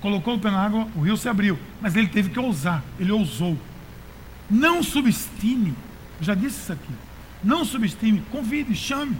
[0.01, 1.59] Colocou o pé na água, o rio se abriu.
[1.81, 3.57] Mas ele teve que ousar, ele ousou.
[4.51, 5.75] Não subestime,
[6.21, 6.93] já disse isso aqui.
[7.45, 9.17] Não subestime, convide, chame.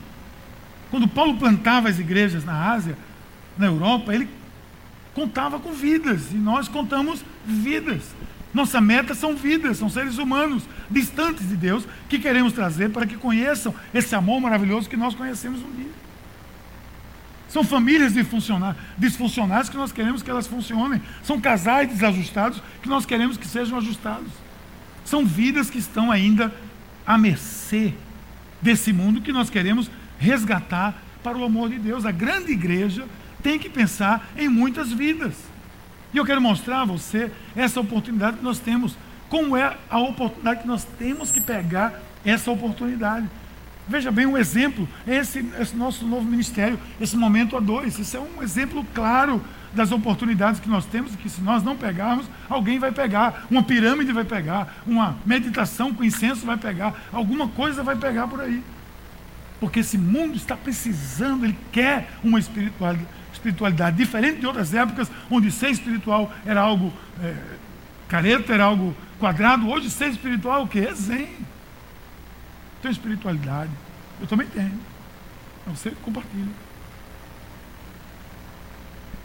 [0.93, 2.99] Quando Paulo plantava as igrejas na Ásia,
[3.57, 4.29] na Europa, ele
[5.15, 8.03] contava com vidas, e nós contamos vidas.
[8.53, 13.17] Nossa meta são vidas, são seres humanos distantes de Deus que queremos trazer para que
[13.17, 15.91] conheçam esse amor maravilhoso que nós conhecemos um dia.
[17.49, 18.13] São famílias
[18.99, 21.01] disfuncionais que nós queremos que elas funcionem.
[21.23, 24.29] São casais desajustados que nós queremos que sejam ajustados.
[25.07, 26.53] São vidas que estão ainda
[27.07, 27.95] à mercê
[28.61, 29.91] desse mundo que nós queremos
[30.23, 32.07] resgatar para o amor de Deus.
[32.07, 33.07] A grande igreja
[33.43, 35.35] tem que pensar em muitas vidas.
[36.15, 38.97] E eu quero mostrar a você essa oportunidade que nós temos.
[39.29, 43.29] Como é a oportunidade que nós temos que pegar essa oportunidade.
[43.89, 47.99] Veja bem, um exemplo é esse, esse nosso novo ministério, esse momento a dois.
[47.99, 52.27] Isso é um exemplo claro das oportunidades que nós temos, que se nós não pegarmos,
[52.49, 57.83] alguém vai pegar, uma pirâmide vai pegar, uma meditação com incenso vai pegar, alguma coisa
[57.83, 58.63] vai pegar por aí.
[59.63, 65.53] Porque esse mundo está precisando, ele quer uma espiritualidade espiritualidade, diferente de outras épocas, onde
[65.53, 67.35] ser espiritual era algo é,
[68.09, 69.69] careta, era algo quadrado.
[69.69, 70.81] Hoje, ser espiritual é o quê?
[70.91, 71.29] É zen.
[72.83, 73.71] Tem espiritualidade.
[74.21, 74.81] Eu também tenho.
[75.61, 76.53] Então, você compartilha.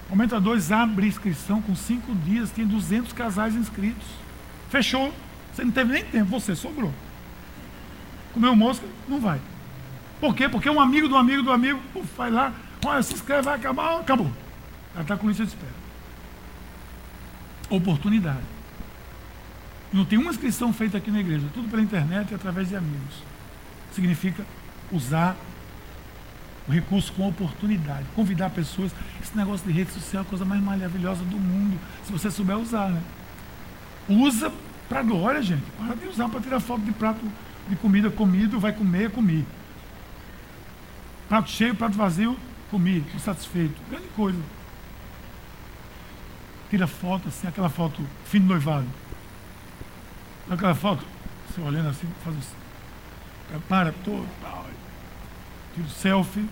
[0.07, 4.07] Aumenta 2 abre inscrição com cinco dias, tem 200 casais inscritos.
[4.69, 5.11] Fechou.
[5.51, 6.93] Você não teve nem tempo, você sobrou.
[8.35, 8.85] Comeu mosca?
[9.07, 9.41] Não vai.
[10.19, 10.49] Por quê?
[10.49, 12.53] Porque um amigo do amigo do amigo uf, vai lá,
[12.85, 14.31] Olha, se inscreve, vai acabar, acabou.
[14.93, 15.73] Ela está com lista de espera.
[17.69, 18.45] Oportunidade.
[19.91, 23.23] Não tem uma inscrição feita aqui na igreja, tudo pela internet e através de amigos.
[23.91, 24.45] Significa
[24.91, 25.35] usar
[26.67, 28.05] o recurso com oportunidade.
[28.15, 28.93] Convidar pessoas.
[29.21, 32.57] Esse negócio de rede social é a coisa mais maravilhosa do mundo, se você souber
[32.57, 33.01] usar, né?
[34.07, 34.51] Usa
[34.87, 35.63] para glória, gente.
[35.77, 37.19] Para de usar para tirar foto de prato
[37.67, 39.45] de comida comido, vai comer, comi.
[41.27, 42.37] Prato cheio, prato vazio,
[42.71, 43.75] comi, estou satisfeito.
[43.89, 44.39] Grande coisa.
[46.69, 48.87] Tira foto assim, aquela foto fim do noivado.
[50.49, 51.03] Aquela foto,
[51.49, 52.55] você olhando assim, faz assim.
[53.49, 54.27] Prepara todo.
[55.75, 56.45] Tira selfie.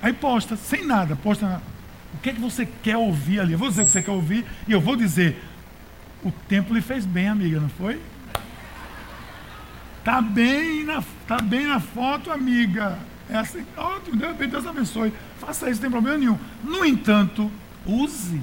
[0.00, 1.60] Aí posta, sem nada, posta na,
[2.14, 3.52] o que é que você quer ouvir ali.
[3.52, 5.42] Eu vou dizer o que você quer ouvir e eu vou dizer.
[6.24, 8.00] O tempo lhe fez bem, amiga, não foi?
[10.08, 12.98] Tá bem na, tá bem na foto, amiga.
[13.28, 15.12] É assim, ótimo, Deus abençoe.
[15.38, 16.38] Faça isso, não tem problema nenhum.
[16.64, 17.52] No entanto,
[17.84, 18.40] use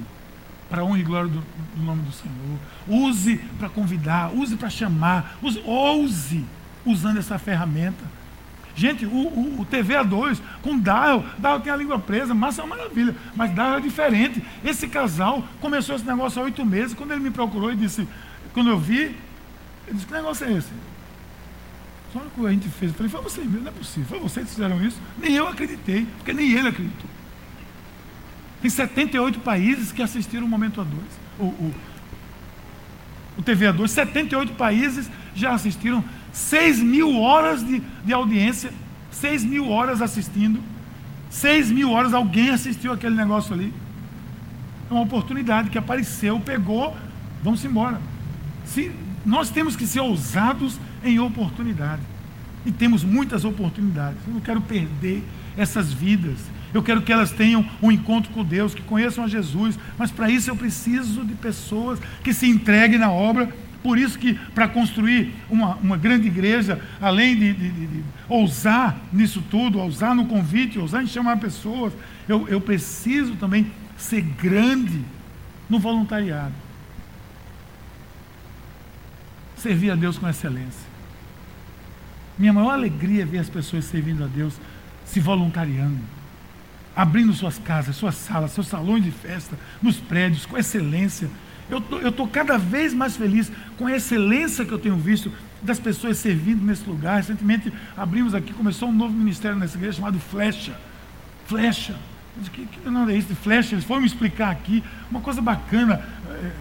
[0.70, 1.40] para honra e glória do,
[1.74, 2.58] do, nome do Senhor.
[2.86, 6.44] Use para convidar, use para chamar, use, ouse
[6.84, 8.04] usando essa ferramenta.
[8.76, 12.62] Gente, o, o, o TV A2 com Dial, Dial tem a língua presa, mas é
[12.62, 14.40] uma maravilha, mas Dial é diferente.
[14.64, 18.06] Esse casal começou esse negócio há oito meses, quando ele me procurou e disse,
[18.54, 20.70] quando eu vi, ele disse, que negócio é esse?
[22.16, 24.08] Só que a gente fez, eu falei, foi mesmo, não é possível.
[24.08, 24.98] Foi vocês que fizeram isso?
[25.18, 27.10] Nem eu acreditei, porque nem ele acreditou.
[28.62, 30.86] Tem 78 países que assistiram o Momento A2.
[31.38, 31.74] O, o,
[33.36, 36.02] o TV A2, 78 países já assistiram
[36.32, 38.72] 6 mil horas de, de audiência,
[39.10, 40.62] 6 mil horas assistindo,
[41.28, 43.74] 6 mil horas alguém assistiu aquele negócio ali.
[44.90, 46.96] É uma oportunidade que apareceu, pegou,
[47.42, 48.00] vamos embora.
[48.64, 48.90] Se,
[49.26, 52.02] nós temos que ser ousados em oportunidade.
[52.64, 54.18] E temos muitas oportunidades.
[54.26, 55.22] Eu não quero perder
[55.56, 56.38] essas vidas.
[56.74, 59.78] Eu quero que elas tenham um encontro com Deus, que conheçam a Jesus.
[59.96, 63.48] Mas para isso eu preciso de pessoas que se entreguem na obra.
[63.82, 69.00] Por isso que para construir uma, uma grande igreja, além de, de, de, de, ousar
[69.12, 71.92] nisso tudo, ousar no convite, ousar em chamar pessoas,
[72.28, 75.04] eu, eu preciso também ser grande
[75.70, 76.52] no voluntariado.
[79.56, 80.85] Servir a Deus com excelência.
[82.38, 84.54] Minha maior alegria é ver as pessoas servindo a Deus
[85.04, 85.98] se voluntariando,
[86.94, 91.30] abrindo suas casas, suas salas, seus salões de festa, nos prédios, com excelência.
[91.70, 96.18] Eu estou cada vez mais feliz com a excelência que eu tenho visto das pessoas
[96.18, 97.16] servindo nesse lugar.
[97.16, 100.76] Recentemente abrimos aqui, começou um novo ministério nessa igreja chamado Flecha.
[101.46, 101.96] Flecha.
[102.52, 103.74] Que, que nada é isso de flecha?
[103.74, 104.84] Eles foram me explicar aqui.
[105.10, 106.04] Uma coisa bacana.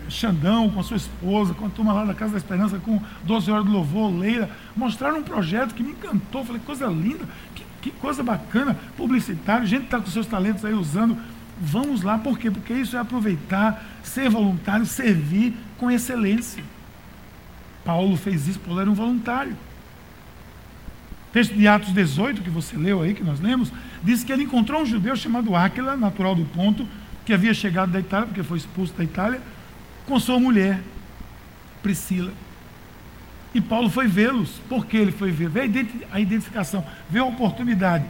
[0.10, 3.52] Xandão com a sua esposa, com a turma lá da Casa da Esperança, com 12
[3.52, 4.50] horas do louvor, Leila.
[4.76, 6.44] Mostraram um projeto que me encantou.
[6.46, 8.78] Falei, coisa linda, que, que coisa bacana.
[8.98, 11.18] Publicitário, gente está com seus talentos aí usando.
[11.60, 12.52] Vamos lá, por quê?
[12.52, 16.64] Porque isso é aproveitar, ser voluntário, servir com excelência.
[17.84, 19.56] Paulo fez isso, Paulo era um voluntário
[21.36, 23.70] texto de Atos 18, que você leu aí, que nós lemos,
[24.02, 26.88] diz que ele encontrou um judeu chamado Áquila, natural do ponto,
[27.26, 29.42] que havia chegado da Itália, porque foi expulso da Itália,
[30.06, 30.82] com sua mulher,
[31.82, 32.32] Priscila.
[33.54, 34.60] E Paulo foi vê-los.
[34.68, 35.50] Por que ele foi ver?
[35.50, 35.62] Vê
[36.12, 38.06] a identificação, vê a oportunidade.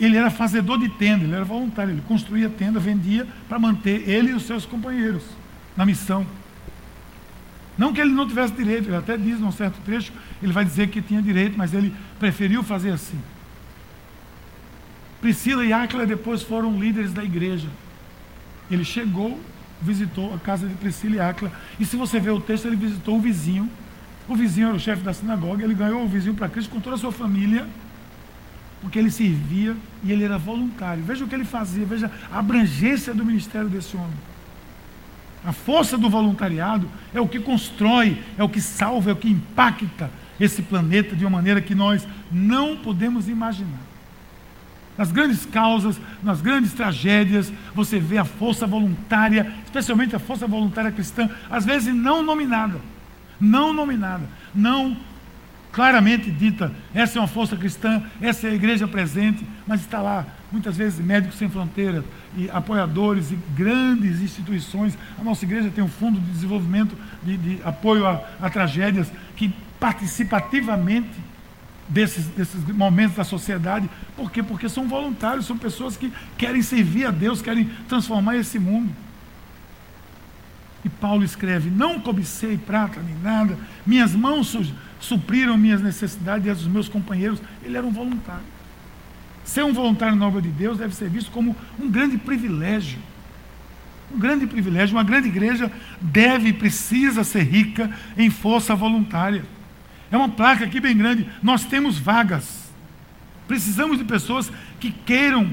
[0.00, 4.30] Ele era fazedor de tenda, ele era voluntário, ele construía tenda, vendia para manter ele
[4.30, 5.22] e os seus companheiros
[5.76, 6.26] na missão.
[7.78, 10.88] Não que ele não tivesse direito, ele até diz num certo trecho, ele vai dizer
[10.88, 13.20] que tinha direito, mas ele preferiu fazer assim.
[15.20, 17.68] Priscila e Áquila depois foram líderes da igreja.
[18.70, 19.40] Ele chegou,
[19.80, 23.16] visitou a casa de Priscila e Áquila, e se você ver o texto, ele visitou
[23.16, 23.70] o vizinho.
[24.28, 26.96] O vizinho era o chefe da sinagoga, ele ganhou o vizinho para Cristo com toda
[26.96, 27.66] a sua família,
[28.80, 31.02] porque ele servia e ele era voluntário.
[31.02, 34.16] Veja o que ele fazia, veja a abrangência do ministério desse homem.
[35.44, 39.28] A força do voluntariado é o que constrói, é o que salva, é o que
[39.28, 40.10] impacta
[40.40, 43.93] esse planeta de uma maneira que nós não podemos imaginar.
[44.96, 50.92] Nas grandes causas, nas grandes tragédias, você vê a força voluntária, especialmente a força voluntária
[50.92, 52.80] cristã, às vezes não nominada,
[53.40, 54.96] não nominada, não
[55.74, 60.24] claramente dita, essa é uma força cristã, essa é a igreja presente, mas está lá,
[60.52, 62.04] muitas vezes, Médicos Sem Fronteiras,
[62.36, 64.96] e apoiadores e grandes instituições.
[65.18, 69.52] A nossa igreja tem um fundo de desenvolvimento, de, de apoio a, a, tragédias, que
[69.80, 71.10] participa ativamente
[71.88, 73.88] desses, desses momentos da sociedade.
[74.16, 74.42] Por quê?
[74.42, 78.94] Porque são voluntários, são pessoas que querem servir a Deus, querem transformar esse mundo.
[80.84, 84.56] E Paulo escreve: Não cobicei prata nem nada, minhas mãos
[85.00, 87.40] supriram minhas necessidades e as dos meus companheiros.
[87.62, 88.54] Ele era um voluntário.
[89.44, 92.98] Ser um voluntário na obra de Deus deve ser visto como um grande privilégio.
[94.14, 94.96] Um grande privilégio.
[94.96, 95.70] Uma grande igreja
[96.00, 99.44] deve e precisa ser rica em força voluntária.
[100.14, 101.28] É uma placa aqui bem grande.
[101.42, 102.72] Nós temos vagas.
[103.48, 104.48] Precisamos de pessoas
[104.78, 105.52] que queiram,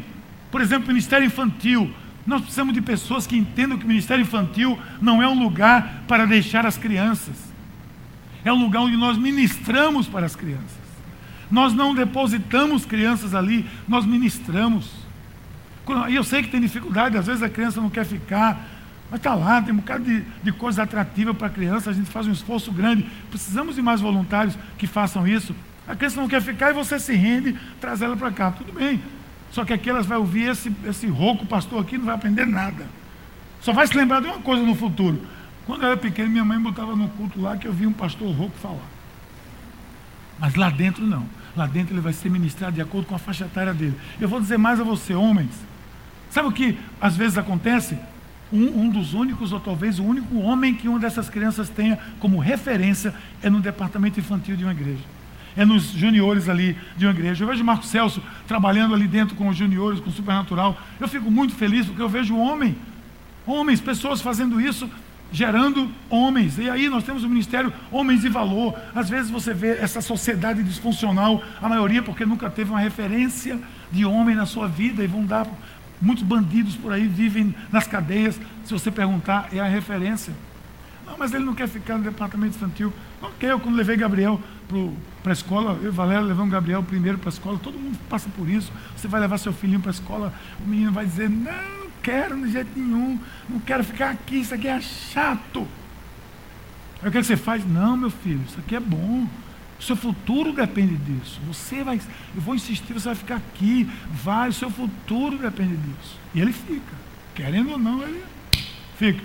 [0.51, 1.91] por exemplo, ministério infantil.
[2.27, 6.27] Nós precisamos de pessoas que entendam que o ministério infantil não é um lugar para
[6.27, 7.51] deixar as crianças.
[8.45, 10.77] É um lugar onde nós ministramos para as crianças.
[11.49, 14.91] Nós não depositamos crianças ali, nós ministramos.
[16.07, 18.63] E eu sei que tem dificuldade, às vezes a criança não quer ficar,
[19.11, 22.09] mas está lá, tem um bocado de, de coisa atrativa para a criança, a gente
[22.09, 23.05] faz um esforço grande.
[23.29, 25.53] Precisamos de mais voluntários que façam isso.
[25.85, 28.51] A criança não quer ficar e você se rende, traz ela para cá.
[28.51, 29.03] Tudo bem.
[29.51, 32.87] Só que aqui elas vai ouvir esse, esse rouco pastor aqui não vai aprender nada.
[33.59, 35.21] Só vai se lembrar de uma coisa no futuro.
[35.65, 38.33] Quando eu era pequeno, minha mãe botava no culto lá que eu vi um pastor
[38.33, 38.87] rouco falar.
[40.39, 41.25] Mas lá dentro não.
[41.53, 43.99] Lá dentro ele vai ser ministrado de acordo com a faixa etária dele.
[44.21, 45.51] Eu vou dizer mais a você, homens.
[46.29, 47.97] Sabe o que às vezes acontece?
[48.51, 52.37] Um, um, dos únicos, ou talvez o único homem que uma dessas crianças tenha como
[52.37, 55.03] referência é no departamento infantil de uma igreja.
[55.55, 57.43] É nos juniores ali de uma igreja.
[57.43, 60.77] Eu vejo Marco Celso trabalhando ali dentro com os juniores, com o supernatural.
[60.99, 62.75] Eu fico muito feliz porque eu vejo homem,
[63.45, 64.89] homens, pessoas fazendo isso
[65.31, 66.57] gerando homens.
[66.57, 68.77] E aí nós temos o ministério Homens de Valor.
[68.93, 73.57] Às vezes você vê essa sociedade disfuncional, a maioria porque nunca teve uma referência
[73.91, 75.47] de homem na sua vida e vão dar.
[76.01, 78.39] Muitos bandidos por aí vivem nas cadeias.
[78.65, 80.33] Se você perguntar, é a referência.
[81.05, 82.91] Não, mas ele não quer ficar no departamento infantil.
[83.21, 84.41] Ok, eu quando levei Gabriel
[85.21, 88.29] para a escola, eu e Valéria levamos Gabriel primeiro para a escola, todo mundo passa
[88.29, 88.71] por isso.
[88.95, 90.33] Você vai levar seu filhinho para a escola,
[90.65, 94.67] o menino vai dizer, não, quero de jeito nenhum, não quero ficar aqui, isso aqui
[94.67, 95.67] é chato.
[97.01, 97.65] Aí o que você faz?
[97.65, 99.27] Não, meu filho, isso aqui é bom.
[99.81, 101.41] O seu futuro depende disso.
[101.47, 101.99] Você vai,
[102.35, 106.17] eu vou insistir, você vai ficar aqui, vai, o seu futuro depende disso.
[106.33, 106.95] E ele fica.
[107.35, 108.23] Querendo ou não, ele
[108.95, 109.23] fica.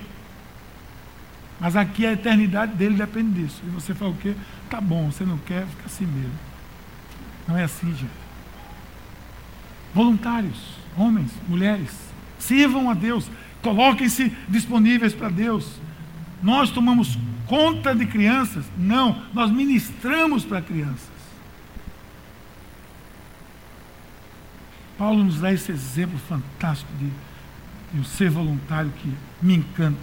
[1.60, 3.62] Mas aqui a eternidade dele depende disso.
[3.64, 4.34] E você fala o quê?
[4.68, 6.38] Tá bom, você não quer, fica assim mesmo.
[7.46, 8.10] Não é assim, gente.
[9.94, 10.58] Voluntários,
[10.96, 12.06] homens, mulheres,
[12.38, 13.30] Sirvam a Deus,
[13.62, 15.80] coloquem-se disponíveis para Deus.
[16.42, 18.64] Nós tomamos conta de crianças?
[18.76, 21.16] Não, nós ministramos para crianças.
[24.98, 27.10] Paulo nos dá esse exemplo fantástico de,
[27.92, 30.00] de um ser voluntário que me encanta.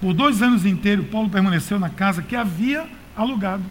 [0.00, 3.62] Por dois anos inteiros, Paulo permaneceu na casa que havia alugado.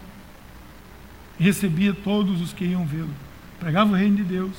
[1.38, 3.10] E recebia todos os que iam vê-lo.
[3.60, 4.52] Pregava o reino de Deus,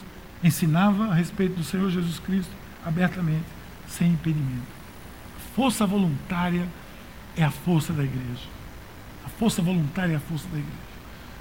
[0.43, 2.51] ensinava a respeito do Senhor Jesus Cristo
[2.85, 3.45] abertamente,
[3.87, 4.67] sem impedimento.
[5.55, 6.67] Força voluntária
[7.37, 8.47] é a força da igreja.
[9.25, 10.93] A força voluntária é a força da igreja.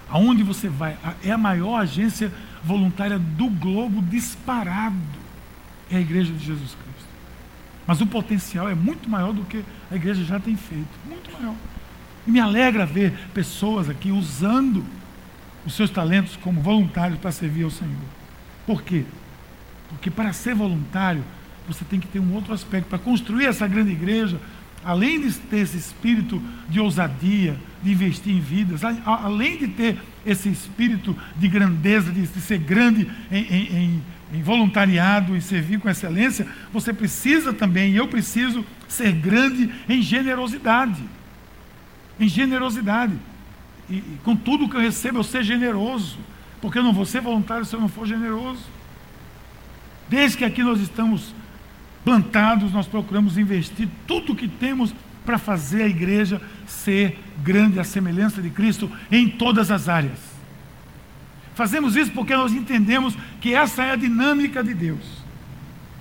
[0.08, 2.32] Aonde você vai, é a maior agência
[2.62, 4.96] voluntária do globo disparado.
[5.90, 7.08] É a igreja de Jesus Cristo.
[7.86, 10.88] Mas o potencial é muito maior do que a igreja já tem feito.
[11.06, 11.54] Muito maior.
[12.26, 14.84] E me alegra ver pessoas aqui usando
[15.66, 17.92] os seus talentos como voluntários para servir ao Senhor.
[18.66, 19.04] Por quê?
[19.88, 21.24] Porque para ser voluntário,
[21.66, 22.88] você tem que ter um outro aspecto.
[22.88, 24.38] Para construir essa grande igreja,
[24.84, 30.48] além de ter esse espírito de ousadia, de investir em vidas, além de ter esse
[30.48, 34.02] espírito de grandeza, de, ser grande em, em,
[34.34, 40.02] em, voluntariado, em servir com excelência, você precisa também, e eu preciso, ser grande em
[40.02, 41.02] generosidade.
[42.18, 43.14] Em generosidade.
[43.88, 46.18] E, e com tudo que eu recebo, eu ser generoso.
[46.60, 48.62] Porque eu não vou ser voluntário se eu não for generoso.
[50.08, 51.34] Desde que aqui nós estamos
[52.04, 54.94] plantados, nós procuramos investir tudo o que temos
[55.24, 60.18] para fazer a igreja ser grande, a semelhança de Cristo em todas as áreas.
[61.54, 65.22] Fazemos isso porque nós entendemos que essa é a dinâmica de Deus.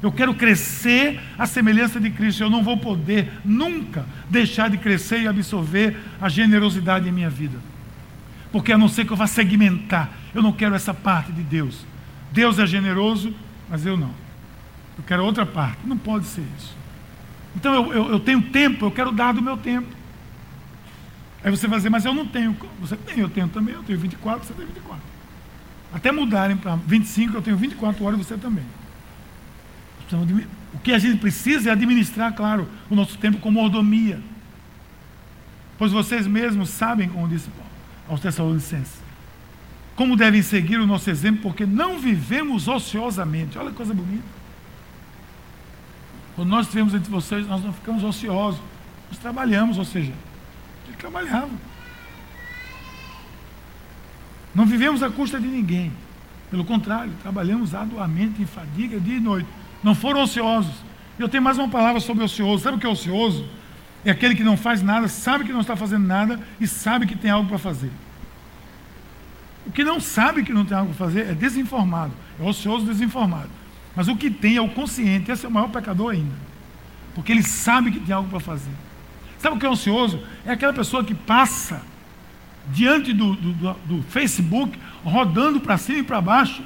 [0.02, 2.42] Eu quero crescer à semelhança de Cristo.
[2.42, 7.60] Eu não vou poder nunca deixar de crescer e absorver a generosidade em minha vida.
[8.52, 11.86] Porque a não ser que eu vá segmentar, eu não quero essa parte de Deus.
[12.32, 13.34] Deus é generoso,
[13.70, 14.12] mas eu não.
[14.98, 15.80] Eu quero outra parte.
[15.86, 16.76] Não pode ser isso.
[17.56, 19.88] Então eu, eu, eu tenho tempo, eu quero dar do meu tempo.
[21.44, 22.56] Aí você vai dizer, mas eu não tenho.
[22.80, 23.74] Você tem, eu tenho também.
[23.74, 25.02] Eu tenho 24, você tem 24.
[25.94, 28.64] Até mudarem para 25, eu tenho 24 horas, você também.
[30.74, 34.22] O que a gente precisa é administrar, claro, o nosso tempo com mordomia.
[35.78, 37.72] Pois vocês mesmos sabem, como disse Paulo
[38.08, 39.02] aos Tessalonicenses,
[39.96, 43.58] como devem seguir o nosso exemplo, porque não vivemos ociosamente.
[43.58, 44.41] Olha que coisa bonita.
[46.42, 48.60] Quando nós estivemos entre vocês, nós não ficamos ociosos.
[49.10, 50.12] Nós trabalhamos, ou seja,
[50.88, 51.52] ele trabalhava.
[54.56, 55.92] Não vivemos à custa de ninguém.
[56.50, 59.48] Pelo contrário, trabalhamos arduamente em fadiga dia e noite.
[59.84, 60.74] Não foram ociosos.
[61.20, 62.64] Eu tenho mais uma palavra sobre ocioso.
[62.64, 63.48] Sabe o que é ocioso?
[64.04, 67.16] É aquele que não faz nada, sabe que não está fazendo nada e sabe que
[67.16, 67.92] tem algo para fazer.
[69.68, 72.14] O que não sabe que não tem algo para fazer é desinformado.
[72.40, 73.61] É ocioso desinformado.
[73.96, 76.36] Mas o que tem é o consciente, esse é o maior pecador ainda.
[77.14, 78.72] Porque ele sabe que tem algo para fazer.
[79.38, 80.22] Sabe o que é ansioso?
[80.46, 81.82] É aquela pessoa que passa
[82.68, 86.64] diante do, do, do, do Facebook, rodando para cima e para baixo,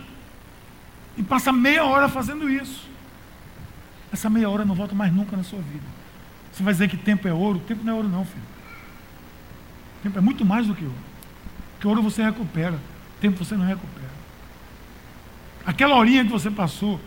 [1.17, 2.87] e passa meia hora fazendo isso.
[4.11, 5.85] Essa meia hora não volta mais nunca na sua vida.
[6.51, 7.59] Você vai dizer que tempo é ouro?
[7.59, 8.43] Tempo não é ouro, não, filho.
[10.03, 10.95] Tempo é muito mais do que ouro.
[11.73, 12.77] Porque ouro você recupera,
[13.19, 14.11] tempo você não recupera.
[15.65, 16.99] Aquela horinha que você passou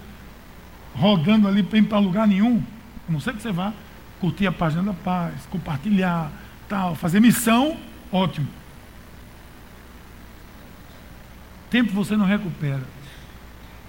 [0.99, 2.63] rodando ali para lugar nenhum,
[3.09, 3.73] a não sei que você vá
[4.21, 6.31] curtir a página da paz, compartilhar,
[6.69, 7.77] tal, fazer missão,
[8.11, 8.49] ótimo.
[11.71, 12.83] Tempo você não recupera.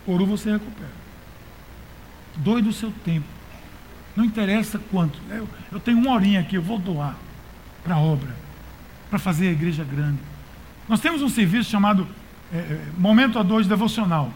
[0.06, 0.92] Ouro você recupera.
[2.38, 3.26] Doe do seu tempo.
[4.16, 5.20] Não interessa quanto.
[5.30, 7.16] Eu, eu tenho uma horinha aqui, eu vou doar
[7.84, 8.36] para a obra,
[9.10, 10.20] para fazer a igreja grande.
[10.88, 12.08] Nós temos um serviço chamado
[12.54, 14.32] é Momento a dois Devocional.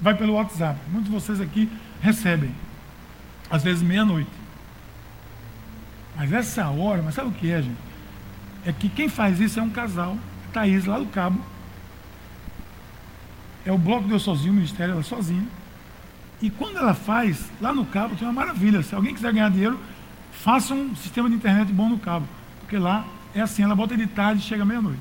[0.00, 0.78] Vai pelo WhatsApp.
[0.90, 1.70] Muitos de vocês aqui
[2.04, 2.54] recebem.
[3.50, 4.30] Às vezes meia-noite.
[6.14, 7.78] Mas essa hora, mas sabe o que é, gente?
[8.66, 10.16] É que quem faz isso é um casal,
[10.52, 11.40] Thaís, lá do Cabo.
[13.64, 15.46] É o bloco deu sozinho, o ministério, ela sozinha.
[16.42, 18.82] E quando ela faz, lá no Cabo tem uma maravilha.
[18.82, 19.80] Se alguém quiser ganhar dinheiro,
[20.30, 22.28] faça um sistema de internet bom no Cabo.
[22.60, 25.00] Porque lá é assim, ela bota de tarde e chega meia-noite.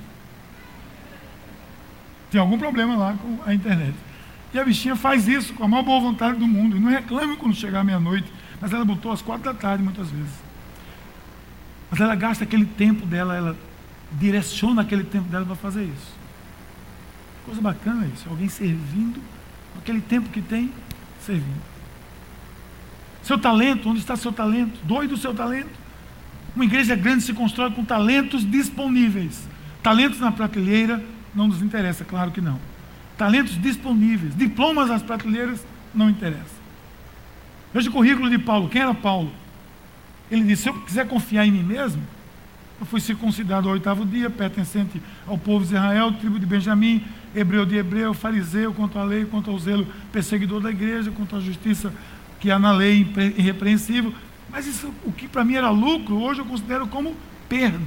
[2.32, 3.94] Tem algum problema lá com a internet.
[4.54, 6.78] E a bichinha faz isso com a maior boa vontade do mundo.
[6.78, 8.32] E não reclama quando chegar meia-noite.
[8.62, 10.32] Mas ela botou às quatro da tarde muitas vezes.
[11.90, 13.58] Mas ela gasta aquele tempo dela, ela
[14.12, 16.14] direciona aquele tempo dela para fazer isso.
[17.46, 18.30] Coisa bacana isso.
[18.30, 19.20] Alguém servindo,
[19.78, 20.72] aquele tempo que tem,
[21.20, 21.62] servindo.
[23.24, 24.80] Seu talento, onde está seu talento?
[24.84, 25.84] Doe do seu talento.
[26.56, 29.48] Uma igreja grande se constrói com talentos disponíveis.
[29.82, 32.73] Talentos na prateleira não nos interessa, claro que não
[33.18, 36.64] talentos disponíveis, diplomas nas prateleiras, não interessa.
[37.74, 38.70] Veja o currículo de Paulo.
[38.70, 39.32] Quem era Paulo?
[40.30, 42.02] Ele disse: Se eu quiser confiar em mim mesmo,
[42.80, 47.04] eu fui circuncidado ao oitavo dia, pertencente ao povo de Israel, tribo de Benjamim,
[47.36, 51.40] hebreu de hebreu, fariseu quanto à lei, quanto ao zelo, perseguidor da igreja, quanto à
[51.40, 51.94] justiça
[52.40, 53.08] que há na lei
[53.38, 54.14] irrepreensível.
[54.52, 57.16] Mas isso, o que para mim era lucro, hoje eu considero como
[57.50, 57.78] perda.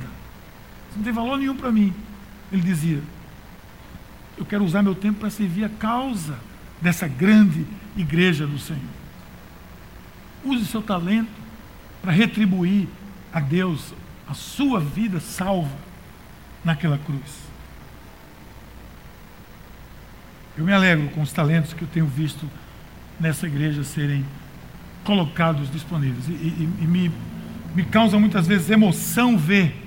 [0.88, 1.92] Isso não tem valor nenhum para mim.
[2.50, 3.02] Ele dizia:
[4.36, 6.38] Eu quero usar meu tempo para servir a causa
[6.80, 7.66] dessa grande
[7.96, 8.82] igreja do Senhor.
[10.44, 11.30] Use seu talento
[12.02, 12.86] para retribuir
[13.32, 13.94] a Deus
[14.28, 15.76] a sua vida salva
[16.64, 17.46] naquela cruz.
[20.56, 22.48] Eu me alegro com os talentos que eu tenho visto
[23.20, 24.24] nessa igreja serem
[25.04, 26.28] colocados disponíveis.
[26.28, 27.12] E, e, e me,
[27.74, 29.84] me causa muitas vezes emoção ver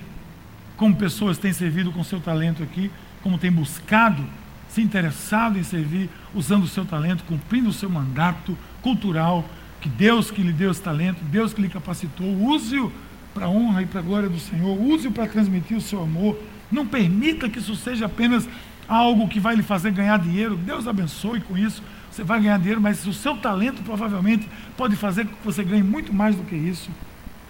[0.77, 2.89] como pessoas têm servido com seu talento aqui,
[3.21, 4.25] como têm buscado,
[4.69, 9.43] se interessado em servir, usando o seu talento, cumprindo o seu mandato cultural,
[9.81, 12.91] que Deus que lhe deu esse talento, Deus que lhe capacitou, use-o
[13.33, 16.39] para a honra e para a glória do Senhor, use-o para transmitir o seu amor.
[16.71, 18.47] Não permita que isso seja apenas
[18.87, 20.55] algo que vai lhe fazer ganhar dinheiro.
[20.55, 21.81] Deus abençoe com isso.
[22.11, 25.83] Você vai ganhar dinheiro, mas o seu talento provavelmente pode fazer com que você ganhe
[25.83, 26.89] muito mais do que isso.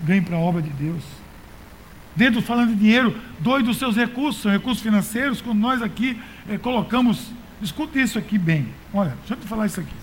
[0.02, 1.04] Ganhe para a obra de Deus.
[2.20, 6.58] Dentro, falando de dinheiro, doe dos seus recursos, são recursos financeiros, quando nós aqui eh,
[6.58, 7.32] colocamos.
[7.62, 8.68] Escute isso aqui bem.
[8.94, 9.96] Olha, deixa eu te falar isso aqui.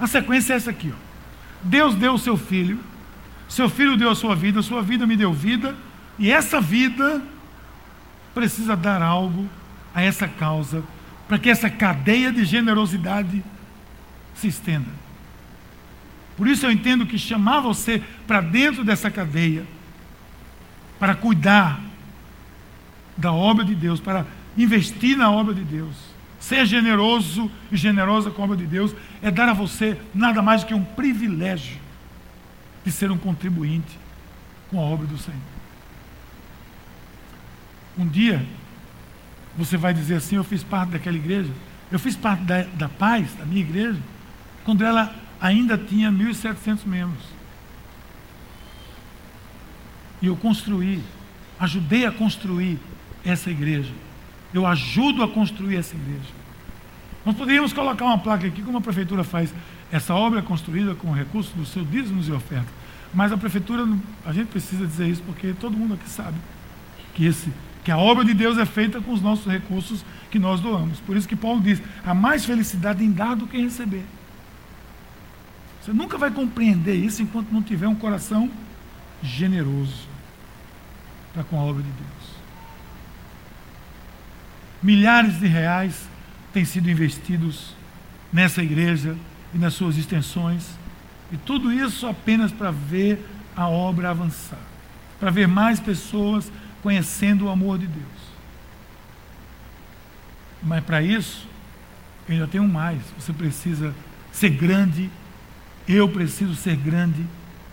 [0.00, 0.90] A sequência é essa aqui.
[0.90, 0.96] Ó.
[1.62, 2.78] Deus deu o seu filho,
[3.50, 5.76] seu filho deu a sua vida, sua vida me deu vida,
[6.18, 7.22] e essa vida
[8.32, 9.46] precisa dar algo
[9.94, 10.82] a essa causa,
[11.28, 13.44] para que essa cadeia de generosidade
[14.34, 14.88] se estenda.
[16.34, 19.66] Por isso eu entendo que chamar você para dentro dessa cadeia,
[21.00, 21.80] para cuidar
[23.16, 24.26] da obra de Deus, para
[24.56, 25.96] investir na obra de Deus,
[26.38, 30.62] ser generoso e generosa com a obra de Deus, é dar a você nada mais
[30.62, 31.78] que um privilégio
[32.84, 33.98] de ser um contribuinte
[34.70, 35.40] com a obra do Senhor.
[37.98, 38.44] Um dia,
[39.56, 41.50] você vai dizer assim: Eu fiz parte daquela igreja,
[41.90, 43.98] eu fiz parte da, da paz, da minha igreja,
[44.64, 47.39] quando ela ainda tinha 1.700 membros.
[50.22, 51.02] E eu construí,
[51.58, 52.78] ajudei a construir
[53.24, 53.92] essa igreja.
[54.52, 56.40] Eu ajudo a construir essa igreja.
[57.24, 59.52] Nós poderíamos colocar uma placa aqui, como a prefeitura faz.
[59.92, 62.68] Essa obra é construída com recursos do seu dízimos e oferta.
[63.12, 63.86] Mas a prefeitura,
[64.24, 66.36] a gente precisa dizer isso porque todo mundo aqui sabe
[67.14, 67.50] que esse
[67.82, 71.00] que a obra de Deus é feita com os nossos recursos que nós doamos.
[71.00, 74.04] Por isso que Paulo diz: há mais felicidade em dar do que em receber.
[75.80, 78.50] Você nunca vai compreender isso enquanto não tiver um coração
[79.22, 80.09] generoso
[81.32, 82.30] para com a obra de Deus.
[84.82, 86.08] Milhares de reais
[86.52, 87.74] têm sido investidos
[88.32, 89.16] nessa igreja
[89.54, 90.66] e nas suas extensões,
[91.32, 93.24] e tudo isso apenas para ver
[93.56, 94.58] a obra avançar,
[95.18, 96.50] para ver mais pessoas
[96.82, 98.30] conhecendo o amor de Deus.
[100.62, 101.46] Mas para isso,
[102.28, 103.00] eu ainda tenho mais.
[103.18, 103.94] Você precisa
[104.32, 105.10] ser grande,
[105.86, 107.24] eu preciso ser grande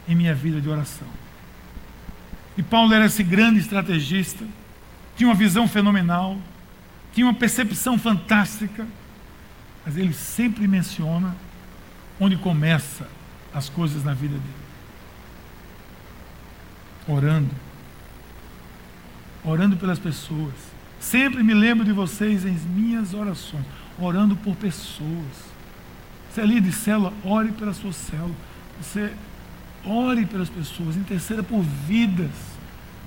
[0.07, 1.07] em minha vida de oração.
[2.57, 4.43] E Paulo era esse grande estrategista,
[5.15, 6.37] tinha uma visão fenomenal,
[7.13, 8.85] tinha uma percepção fantástica,
[9.85, 11.35] mas ele sempre menciona
[12.19, 13.07] onde começa
[13.53, 14.67] as coisas na vida dele.
[17.07, 17.67] Orando
[19.47, 20.53] orando pelas pessoas.
[20.99, 23.65] Sempre me lembro de vocês em minhas orações,
[23.97, 25.47] orando por pessoas.
[26.29, 28.35] Você é líder de célula, ore pela sua célula.
[28.81, 29.13] Você
[29.87, 32.31] ore pelas pessoas, interceda por vidas.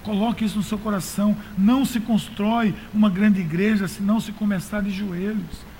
[0.03, 1.37] Coloque isso no seu coração.
[1.57, 5.71] Não se constrói uma grande igreja se não se começar de joelhos.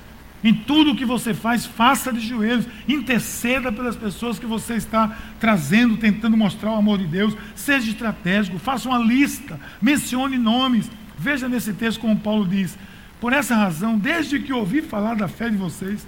[0.43, 2.67] Em tudo que você faz, faça de joelhos.
[2.87, 7.35] Interceda pelas pessoas que você está trazendo, tentando mostrar o amor de Deus.
[7.55, 10.89] Seja estratégico, faça uma lista, mencione nomes.
[11.17, 12.77] Veja nesse texto como Paulo diz:
[13.19, 16.07] Por essa razão, desde que ouvi falar da fé de vocês,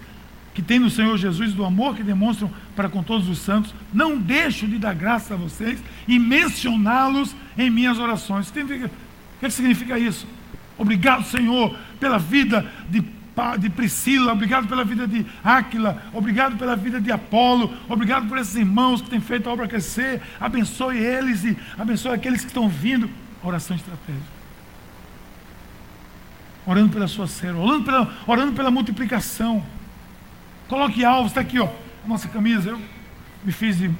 [0.53, 4.17] que tem no Senhor Jesus, do amor que demonstram para com todos os santos, não
[4.17, 8.49] deixo de dar graça a vocês e mencioná-los em minhas orações.
[8.49, 8.53] O
[9.39, 10.27] que significa isso?
[10.77, 13.01] Obrigado, Senhor, pela vida de
[13.59, 18.55] de Priscila, obrigado pela vida de Áquila, obrigado pela vida de Apolo, obrigado por esses
[18.55, 23.09] irmãos que têm feito a obra crescer, abençoe eles e abençoe aqueles que estão vindo.
[23.41, 24.23] Oração estratégica.
[26.65, 29.65] Orando pela sua célula, orando pela, orando pela multiplicação.
[30.67, 31.67] Coloque alvos, está aqui, ó,
[32.03, 32.71] a nossa camisa.
[32.71, 32.81] Eu
[33.43, 33.91] me fiz de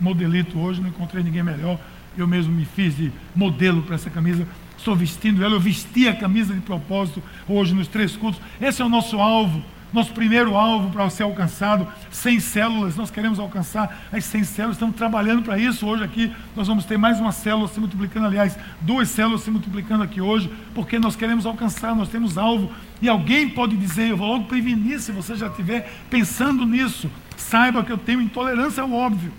[0.00, 1.78] modelito hoje, não encontrei ninguém melhor.
[2.16, 4.46] Eu mesmo me fiz de modelo para essa camisa
[4.86, 8.40] estou vestindo ela, eu vesti a camisa de propósito hoje nos três cultos.
[8.60, 9.62] Esse é o nosso alvo.
[9.92, 14.96] Nosso primeiro alvo para ser alcançado, 100 células, nós queremos alcançar as 100 células, estamos
[14.96, 15.86] trabalhando para isso.
[15.86, 20.02] Hoje aqui nós vamos ter mais uma célula se multiplicando, aliás, duas células se multiplicando
[20.02, 22.70] aqui hoje, porque nós queremos alcançar, nós temos alvo.
[23.00, 27.84] E alguém pode dizer, eu vou logo prevenir, se você já estiver pensando nisso, saiba
[27.84, 29.32] que eu tenho intolerância ao óbvio.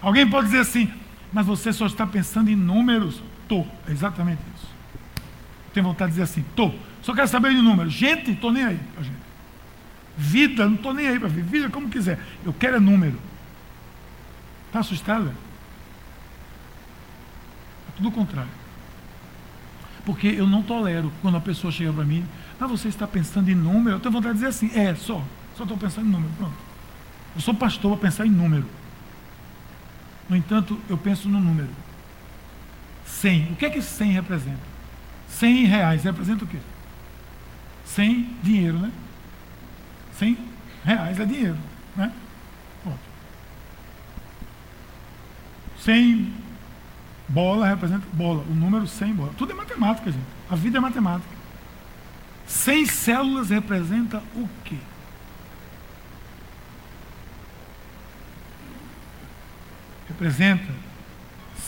[0.00, 0.90] Alguém pode dizer assim,
[1.32, 3.22] mas você só está pensando em números.
[3.48, 4.68] Tô, é exatamente isso.
[5.74, 6.72] Tenho vontade de dizer assim, tô.
[7.10, 7.92] Só quero saber de números.
[7.92, 9.18] Gente, estou nem aí para gente.
[10.16, 11.42] Vida, não estou nem aí para ver.
[11.42, 12.20] Vida como quiser.
[12.44, 13.18] Eu quero é número.
[14.68, 15.28] Está assustado?
[17.88, 18.50] É tudo o contrário.
[20.04, 22.24] Porque eu não tolero quando a pessoa chega para mim,
[22.60, 23.96] ah, você está pensando em número?
[23.96, 25.20] Eu tenho vontade de dizer assim, é, só.
[25.56, 26.32] Só estou pensando em número.
[26.38, 26.54] Pronto.
[27.34, 28.66] Eu sou pastor para pensar em número.
[30.28, 31.70] No entanto, eu penso no número.
[33.04, 33.50] 100.
[33.50, 34.70] O que é que 100 representa?
[35.28, 36.58] 100 reais representa o quê?
[37.94, 38.92] 100 dinheiro, né?
[40.18, 40.38] 100
[40.84, 41.58] reais é dinheiro,
[41.96, 42.12] né?
[42.86, 42.98] Ótimo.
[45.78, 46.32] 100
[47.28, 49.32] bola representa bola, o número 100 bola.
[49.36, 50.24] Tudo é matemática, gente.
[50.48, 51.40] A vida é matemática.
[52.46, 54.78] 100 células representa o quê?
[60.08, 60.72] Representa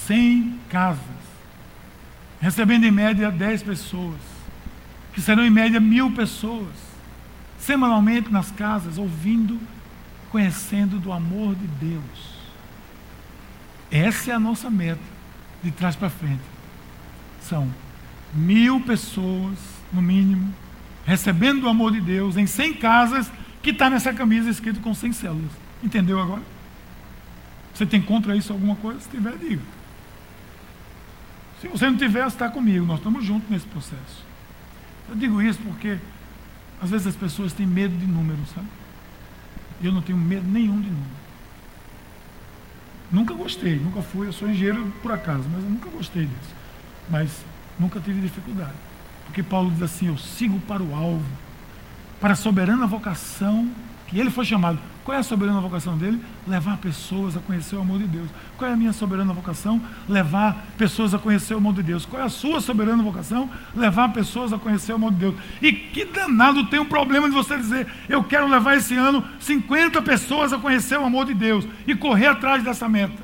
[0.07, 1.01] 100 casas,
[2.41, 4.32] recebendo em média 10 pessoas
[5.13, 6.75] que serão em média mil pessoas,
[7.59, 9.61] semanalmente nas casas, ouvindo,
[10.31, 12.33] conhecendo do amor de Deus.
[13.91, 15.03] Essa é a nossa meta,
[15.63, 16.43] de trás para frente.
[17.43, 17.69] São
[18.33, 19.59] mil pessoas,
[19.93, 20.53] no mínimo,
[21.05, 23.31] recebendo o amor de Deus em 100 casas,
[23.63, 25.51] que está nessa camisa escrito com 100 células.
[25.83, 26.43] Entendeu agora?
[27.75, 29.01] Você tem contra isso alguma coisa?
[29.01, 29.63] Se tiver, diga.
[31.61, 32.85] Se você não tiver, está comigo.
[32.85, 34.32] Nós estamos juntos nesse processo.
[35.09, 35.99] Eu digo isso porque
[36.81, 38.67] às vezes as pessoas têm medo de números, sabe?
[39.83, 41.23] Eu não tenho medo nenhum de números.
[43.11, 46.55] Nunca gostei, nunca fui, eu sou engenheiro por acaso, mas eu nunca gostei disso.
[47.11, 47.45] Mas
[47.79, 48.73] nunca tive dificuldade.
[49.27, 51.25] Porque Paulo diz assim: Eu sigo para o alvo,
[52.21, 53.71] para a soberana vocação
[54.13, 54.79] que ele foi chamado.
[55.05, 56.23] Qual é a soberana vocação dele?
[56.47, 58.29] Levar pessoas a conhecer o amor de Deus.
[58.59, 59.81] Qual é a minha soberana vocação?
[60.09, 62.05] Levar pessoas a conhecer o amor de Deus.
[62.05, 63.51] Qual é a sua soberana vocação?
[63.75, 65.35] Levar pessoas a conhecer o amor de Deus.
[65.63, 70.01] E que danado tem um problema de você dizer: eu quero levar esse ano 50
[70.03, 73.23] pessoas a conhecer o amor de Deus e correr atrás dessa meta.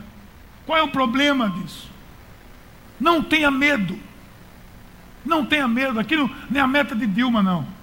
[0.67, 1.91] Qual é o problema disso?
[2.99, 3.99] Não tenha medo.
[5.25, 6.01] Não tenha medo.
[6.01, 7.78] Aqui não, nem a meta de Dilma, não.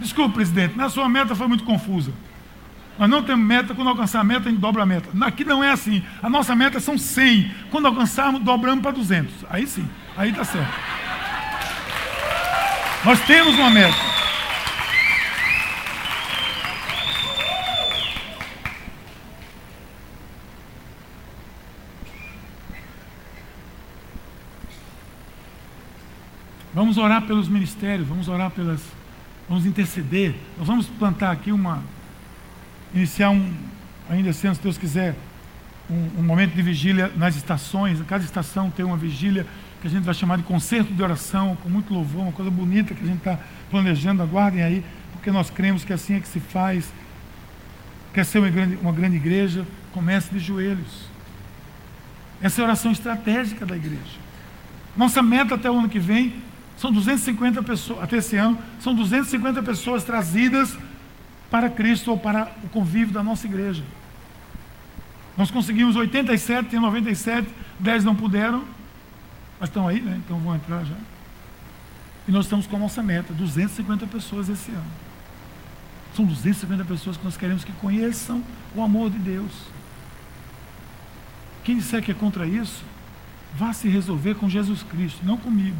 [0.00, 2.12] Desculpe, presidente, na sua meta foi muito confusa.
[2.98, 5.08] Nós não temos meta, quando alcançar a meta, a gente dobra a meta.
[5.24, 6.02] Aqui não é assim.
[6.20, 7.50] A nossa meta são 100.
[7.70, 9.32] Quando alcançarmos, dobramos para 200.
[9.48, 10.72] Aí sim, aí está certo.
[13.04, 13.96] Nós temos uma meta.
[26.74, 28.80] Vamos orar pelos ministérios, vamos orar pelas.
[29.48, 30.34] Vamos interceder.
[30.58, 31.82] Nós vamos plantar aqui uma,
[32.94, 33.50] iniciar um,
[34.08, 35.14] ainda assim, se Deus quiser,
[35.90, 37.98] um, um, momento de vigília nas estações.
[38.06, 39.46] Cada estação tem uma vigília
[39.80, 42.94] que a gente vai chamar de concerto de oração, com muito louvor, uma coisa bonita
[42.94, 43.38] que a gente está
[43.70, 44.22] planejando.
[44.22, 46.92] Aguardem aí, porque nós cremos que assim é que se faz.
[48.12, 49.66] Quer ser uma grande, uma grande igreja?
[49.92, 51.08] Comece de joelhos.
[52.42, 54.18] Essa é a oração estratégica da igreja.
[54.94, 56.34] Nossa meta até o ano que vem
[56.78, 60.78] são 250 pessoas, até esse ano, são 250 pessoas trazidas
[61.50, 63.82] para Cristo ou para o convívio da nossa igreja.
[65.36, 67.48] Nós conseguimos 87, tem 97,
[67.80, 68.64] 10 não puderam,
[69.58, 70.20] mas estão aí, né?
[70.24, 70.94] Então vão entrar já.
[72.28, 74.90] E nós estamos com a nossa meta, 250 pessoas esse ano.
[76.14, 78.42] São 250 pessoas que nós queremos que conheçam
[78.74, 79.52] o amor de Deus.
[81.64, 82.84] Quem disser que é contra isso,
[83.56, 85.76] vá se resolver com Jesus Cristo, não comigo.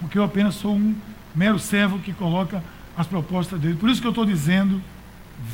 [0.00, 0.94] Porque eu apenas sou um
[1.34, 2.62] mero servo que coloca
[2.96, 3.76] as propostas dele.
[3.76, 4.82] Por isso que eu estou dizendo: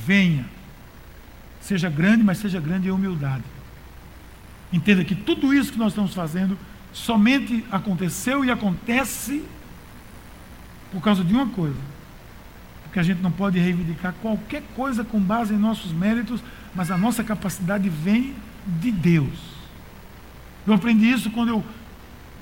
[0.06, 0.44] venha.
[1.60, 3.44] Seja grande, mas seja grande em humildade.
[4.72, 6.58] Entenda que tudo isso que nós estamos fazendo
[6.92, 9.44] somente aconteceu e acontece
[10.92, 11.76] por causa de uma coisa.
[12.82, 16.40] Porque a gente não pode reivindicar qualquer coisa com base em nossos méritos,
[16.74, 18.34] mas a nossa capacidade vem
[18.66, 19.54] de Deus.
[20.66, 21.64] Eu aprendi isso quando eu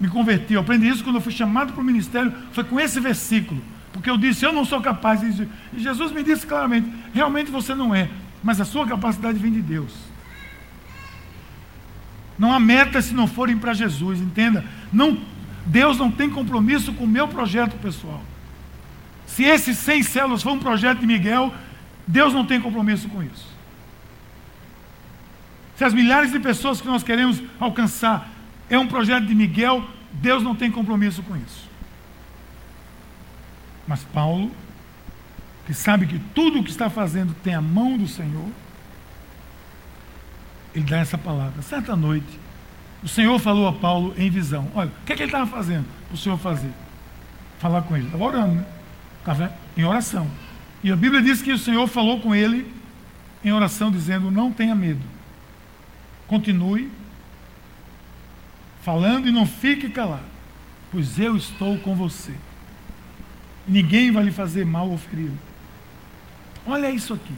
[0.00, 2.98] me converti, eu aprendi isso quando eu fui chamado para o ministério, foi com esse
[2.98, 3.62] versículo.
[3.92, 5.22] Porque eu disse, eu não sou capaz.
[5.22, 8.08] E Jesus me disse claramente, realmente você não é,
[8.42, 9.92] mas a sua capacidade vem de Deus.
[12.38, 14.64] Não há meta se não forem para Jesus, entenda.
[14.92, 15.18] Não,
[15.66, 18.22] Deus não tem compromisso com o meu projeto pessoal.
[19.26, 21.54] Se esses 100 células for um projeto de Miguel,
[22.06, 23.46] Deus não tem compromisso com isso.
[25.76, 28.28] Se as milhares de pessoas que nós queremos alcançar
[28.74, 31.68] é um projeto de Miguel, Deus não tem compromisso com isso.
[33.86, 34.50] Mas Paulo,
[35.66, 38.48] que sabe que tudo o que está fazendo tem a mão do Senhor,
[40.74, 41.60] ele dá essa palavra.
[41.60, 42.40] Certa noite,
[43.02, 45.86] o Senhor falou a Paulo em visão: Olha, o que, é que ele estava fazendo
[46.06, 46.72] para o Senhor fazer?
[47.58, 48.06] Falar com ele.
[48.06, 48.66] Estava orando, né?
[49.18, 50.30] Estava em oração.
[50.82, 52.72] E a Bíblia diz que o Senhor falou com ele
[53.44, 55.02] em oração, dizendo: Não tenha medo.
[56.26, 56.90] Continue
[58.82, 60.24] falando e não fique calado,
[60.90, 62.34] pois eu estou com você.
[63.66, 65.38] Ninguém vai lhe fazer mal ou feri-lo.
[66.66, 67.34] Olha isso aqui.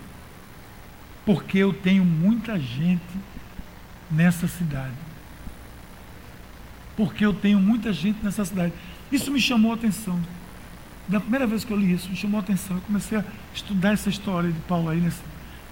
[1.25, 3.03] Porque eu tenho muita gente
[4.11, 4.95] nessa cidade.
[6.97, 8.73] Porque eu tenho muita gente nessa cidade.
[9.11, 10.21] Isso me chamou a atenção.
[11.09, 12.77] Da primeira vez que eu li isso, me chamou a atenção.
[12.77, 13.25] Eu comecei a
[13.55, 15.23] estudar essa história de Paulo aí, nessa,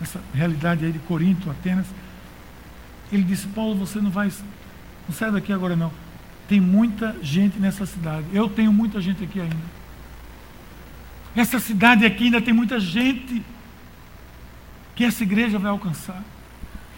[0.01, 1.87] nessa realidade aí de Corinto, Atenas.
[3.11, 4.31] Ele disse, Paulo, você não vai.
[5.09, 5.93] Não sai daqui agora não.
[6.49, 8.27] Tem muita gente nessa cidade.
[8.33, 9.83] Eu tenho muita gente aqui ainda.
[11.35, 13.43] Essa cidade aqui ainda tem muita gente
[14.95, 16.23] que essa igreja vai alcançar.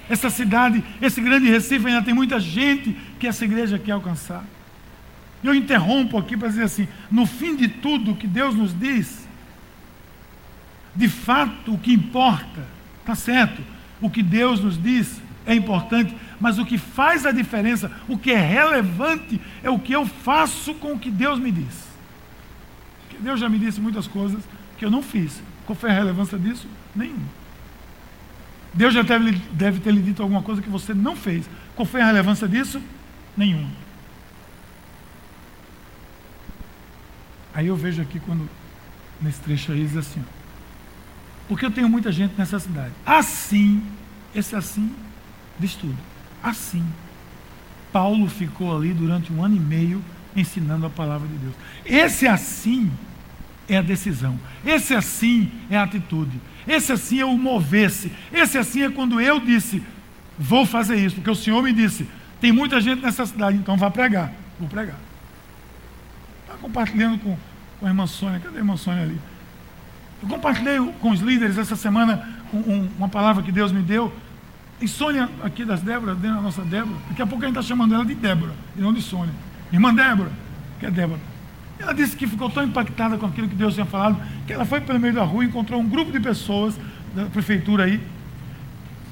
[0.09, 4.44] Essa cidade, esse grande Recife ainda tem muita gente que essa igreja quer alcançar.
[5.42, 9.26] Eu interrompo aqui para dizer assim: no fim de tudo que Deus nos diz,
[10.94, 12.66] de fato o que importa,
[13.00, 13.62] está certo,
[14.00, 18.32] o que Deus nos diz é importante, mas o que faz a diferença, o que
[18.32, 21.84] é relevante, é o que eu faço com o que Deus me diz.
[23.20, 24.42] Deus já me disse muitas coisas
[24.76, 25.42] que eu não fiz.
[25.66, 26.66] Qual foi a relevância disso?
[26.95, 27.26] Nenhuma.
[28.72, 31.49] Deus já deve, deve ter lhe dito alguma coisa que você não fez.
[31.76, 32.82] Qual foi a relevância disso?
[33.36, 33.70] Nenhuma.
[37.55, 38.49] Aí eu vejo aqui quando,
[39.22, 40.30] nesse trecho aí, diz assim: ó,
[41.49, 42.92] Porque eu tenho muita gente nessa cidade.
[43.07, 43.80] Assim,
[44.34, 44.92] esse assim
[45.59, 45.96] diz tudo.
[46.42, 46.84] Assim.
[47.92, 50.05] Paulo ficou ali durante um ano e meio
[50.36, 51.55] ensinando a palavra de Deus.
[51.84, 52.90] Esse assim
[53.68, 54.38] é a decisão.
[54.64, 56.40] Esse assim é a atitude.
[56.66, 58.12] Esse assim é o mover-se.
[58.32, 59.82] Esse assim é quando eu disse,
[60.38, 62.07] vou fazer isso, porque o Senhor me disse,
[62.40, 64.32] tem muita gente nessa cidade, então vá pregar.
[64.59, 64.98] Vou pregar.
[66.42, 67.36] Está compartilhando com,
[67.80, 68.40] com a irmã Sônia.
[68.40, 69.18] Cadê a irmã Sônia ali?
[70.22, 74.12] Eu compartilhei com os líderes essa semana um, um, uma palavra que Deus me deu.
[74.89, 78.05] Sônia, aqui das Débora, da nossa Débora, daqui a pouco a gente está chamando ela
[78.05, 79.35] de Débora, e não de Sônia.
[79.72, 80.30] Irmã Débora,
[80.78, 81.20] que é Débora.
[81.78, 84.16] Ela disse que ficou tão impactada com aquilo que Deus tinha falado,
[84.47, 86.78] que ela foi pelo meio da rua, encontrou um grupo de pessoas
[87.14, 88.01] da prefeitura aí,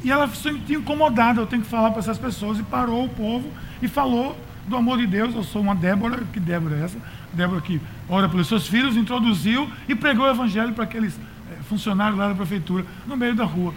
[0.05, 3.09] e ela se sentiu incomodada, eu tenho que falar para essas pessoas, e parou o
[3.09, 3.49] povo
[3.81, 5.35] e falou do amor de Deus.
[5.35, 6.99] Eu sou uma Débora, que Débora é essa?
[7.33, 11.19] Débora que ora pelos seus filhos, introduziu e pregou o evangelho para aqueles
[11.51, 13.73] é, funcionários lá da prefeitura, no meio da rua.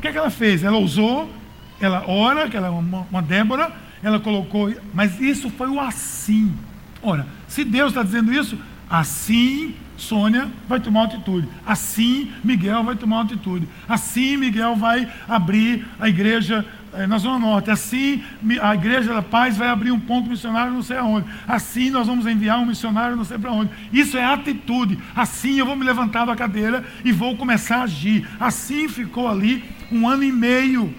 [0.00, 0.64] O que, é que ela fez?
[0.64, 1.30] Ela usou,
[1.78, 3.70] ela ora, que ela é uma, uma Débora,
[4.02, 6.54] ela colocou, mas isso foi o assim.
[7.02, 11.46] Ora, se Deus está dizendo isso, assim Sônia vai tomar atitude.
[11.66, 13.68] Assim Miguel vai tomar atitude.
[13.86, 16.64] Assim Miguel vai abrir a igreja
[17.08, 17.70] na Zona Norte.
[17.70, 18.22] Assim
[18.60, 21.28] a Igreja da Paz vai abrir um ponto missionário não sei aonde.
[21.46, 23.70] Assim nós vamos enviar um missionário não sei para onde.
[23.92, 24.98] Isso é atitude.
[25.14, 28.28] Assim eu vou me levantar da cadeira e vou começar a agir.
[28.38, 30.94] Assim ficou ali um ano e meio.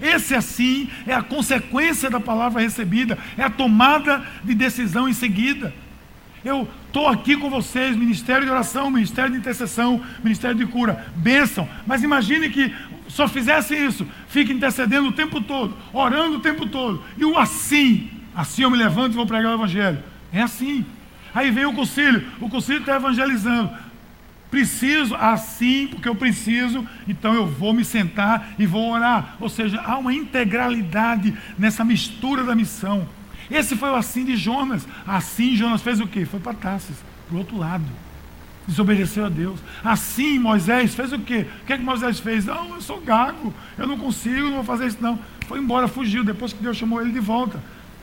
[0.00, 5.74] Esse assim é a consequência da palavra recebida, é a tomada de decisão em seguida.
[6.44, 11.68] Eu estou aqui com vocês, ministério de oração, ministério de intercessão, ministério de cura, bênção.
[11.84, 12.72] Mas imagine que
[13.08, 17.02] só fizesse isso, fique intercedendo o tempo todo, orando o tempo todo.
[17.16, 19.98] E o assim, assim eu me levanto e vou pregar o evangelho.
[20.32, 20.84] É assim.
[21.34, 23.70] Aí vem o concílio, o concílio está evangelizando.
[24.50, 29.36] Preciso assim, porque eu preciso, então eu vou me sentar e vou orar.
[29.40, 33.06] Ou seja, há uma integralidade nessa mistura da missão.
[33.50, 34.86] Esse foi o assim de Jonas.
[35.06, 36.24] Assim Jonas fez o quê?
[36.24, 36.96] Foi para Tarsis,
[37.26, 37.84] para o outro lado.
[38.68, 39.58] Desobedeceu a Deus.
[39.82, 41.46] Assim Moisés fez o quê?
[41.62, 42.44] O que é que Moisés fez?
[42.44, 45.18] Não, eu sou gago, eu não consigo, não vou fazer isso não.
[45.48, 47.60] Foi embora, fugiu, depois que Deus chamou ele de volta.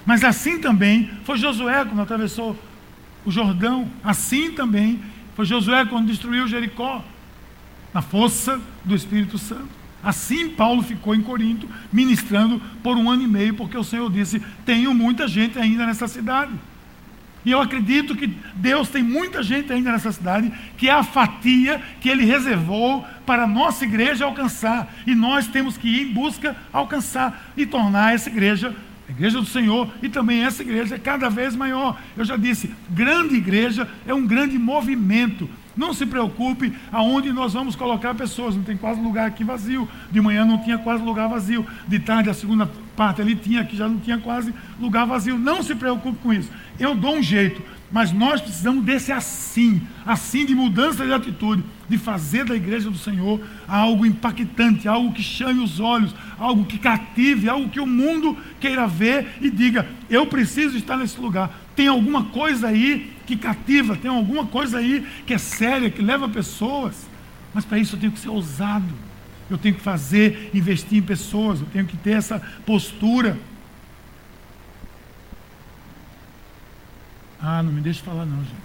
[0.07, 2.57] Mas assim também foi Josué quando atravessou
[3.23, 3.87] o Jordão.
[4.03, 4.99] Assim também
[5.35, 7.05] foi Josué quando destruiu Jericó,
[7.93, 9.69] na força do Espírito Santo.
[10.03, 14.41] Assim Paulo ficou em Corinto, ministrando por um ano e meio, porque o Senhor disse:
[14.65, 16.53] Tenho muita gente ainda nessa cidade.
[17.45, 21.79] E eu acredito que Deus tem muita gente ainda nessa cidade, que é a fatia
[22.01, 24.91] que Ele reservou para a nossa igreja alcançar.
[25.05, 28.75] E nós temos que ir em busca alcançar e tornar essa igreja
[29.07, 31.95] A igreja do Senhor e também essa igreja cada vez maior.
[32.17, 35.47] Eu já disse, grande igreja é um grande movimento.
[35.77, 38.55] Não se preocupe aonde nós vamos colocar pessoas.
[38.55, 39.87] Não tem quase lugar aqui vazio.
[40.09, 41.65] De manhã não tinha quase lugar vazio.
[41.87, 42.65] De tarde, a segunda
[42.95, 45.37] parte ali tinha, aqui já não tinha quase lugar vazio.
[45.37, 46.49] Não se preocupe com isso.
[46.79, 47.61] Eu dou um jeito.
[47.91, 52.97] Mas nós precisamos desse assim, assim de mudança de atitude, de fazer da igreja do
[52.97, 58.35] Senhor algo impactante, algo que chame os olhos, algo que cative, algo que o mundo
[58.59, 61.57] queira ver e diga: eu preciso estar nesse lugar.
[61.75, 66.27] Tem alguma coisa aí que cativa, tem alguma coisa aí que é séria, que leva
[66.27, 67.07] pessoas.
[67.53, 68.93] Mas para isso eu tenho que ser ousado.
[69.49, 73.37] Eu tenho que fazer, investir em pessoas, eu tenho que ter essa postura.
[77.41, 78.55] Ah, não me deixe falar não, gente.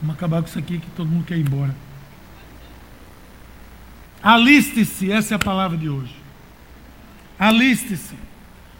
[0.00, 1.74] Vamos acabar com isso aqui que todo mundo quer ir embora.
[4.22, 6.14] Aliste-se, essa é a palavra de hoje.
[7.38, 8.14] Aliste-se.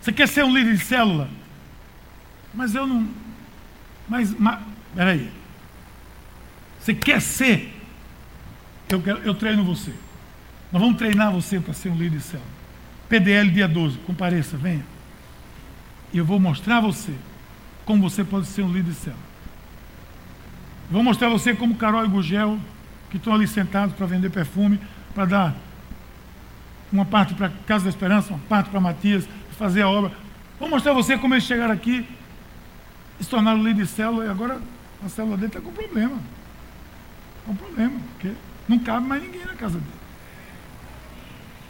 [0.01, 1.29] Você quer ser um líder de célula?
[2.55, 3.09] Mas eu não.
[4.09, 4.61] Mas, mas
[4.95, 5.31] peraí.
[6.79, 7.73] Você quer ser?
[8.89, 9.93] Eu, quero, eu treino você.
[10.73, 12.51] Nós vamos treinar você para ser um líder de célula.
[13.09, 14.85] PDL dia 12, compareça, venha.
[16.13, 17.15] E eu vou mostrar você
[17.85, 19.23] como você pode ser um líder de célula.
[20.91, 22.59] Vou mostrar a você como Carol e Gugel,
[23.11, 24.79] que estão ali sentados para vender perfume,
[25.15, 25.55] para dar
[26.93, 29.27] uma parte para Casa da Esperança, uma parte para Matias,
[29.59, 30.13] fazer a obra.
[30.61, 32.07] Vou mostrar a você como eles chegaram aqui,
[33.21, 34.61] se tornaram líder de célula, e agora
[35.05, 36.17] a célula dele está com problema.
[37.47, 38.33] Com problema, porque
[38.69, 40.03] não cabe mais ninguém na casa dele.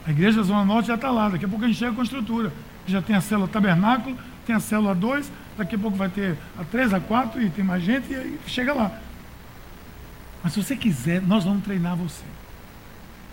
[0.07, 2.01] A igreja da Zona Norte já está lá, daqui a pouco a gente chega com
[2.01, 2.53] a estrutura.
[2.87, 6.64] Já tem a célula tabernáculo, tem a célula 2, daqui a pouco vai ter a
[6.64, 9.01] 3, a 4 e tem mais gente e aí chega lá.
[10.43, 12.24] Mas se você quiser, nós vamos treinar você.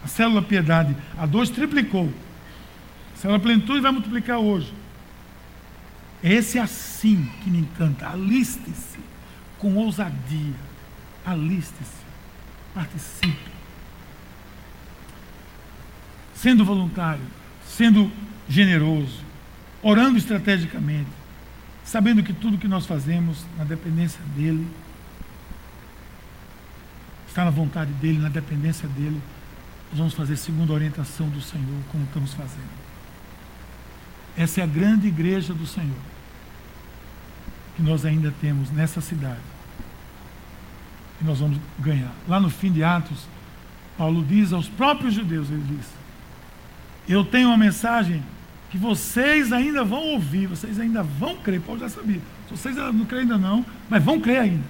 [0.03, 2.11] A célula piedade, a 2 triplicou.
[3.15, 4.73] A célula plenitude vai multiplicar hoje.
[6.23, 8.07] Esse é assim que me encanta.
[8.07, 8.99] Aliste-se
[9.57, 10.53] com ousadia.
[11.25, 11.99] Aliste-se.
[12.73, 13.49] Participe.
[16.35, 17.23] Sendo voluntário,
[17.65, 18.09] sendo
[18.47, 19.28] generoso,
[19.81, 21.09] orando estrategicamente,
[21.83, 24.67] sabendo que tudo que nós fazemos na dependência dele,
[27.27, 29.21] está na vontade dele, na dependência dele,
[29.89, 32.89] nós vamos fazer segundo a orientação do Senhor, como estamos fazendo.
[34.37, 35.97] Essa é a grande igreja do Senhor
[37.75, 39.39] que nós ainda temos nessa cidade.
[41.21, 42.11] E nós vamos ganhar.
[42.27, 43.25] Lá no fim de Atos,
[43.97, 45.85] Paulo diz aos próprios judeus, ele diz:
[47.07, 48.21] Eu tenho uma mensagem
[48.69, 51.59] que vocês ainda vão ouvir, vocês ainda vão crer.
[51.61, 52.21] Paulo já sabia.
[52.47, 54.63] Se vocês não creem ainda não, mas vão crer ainda.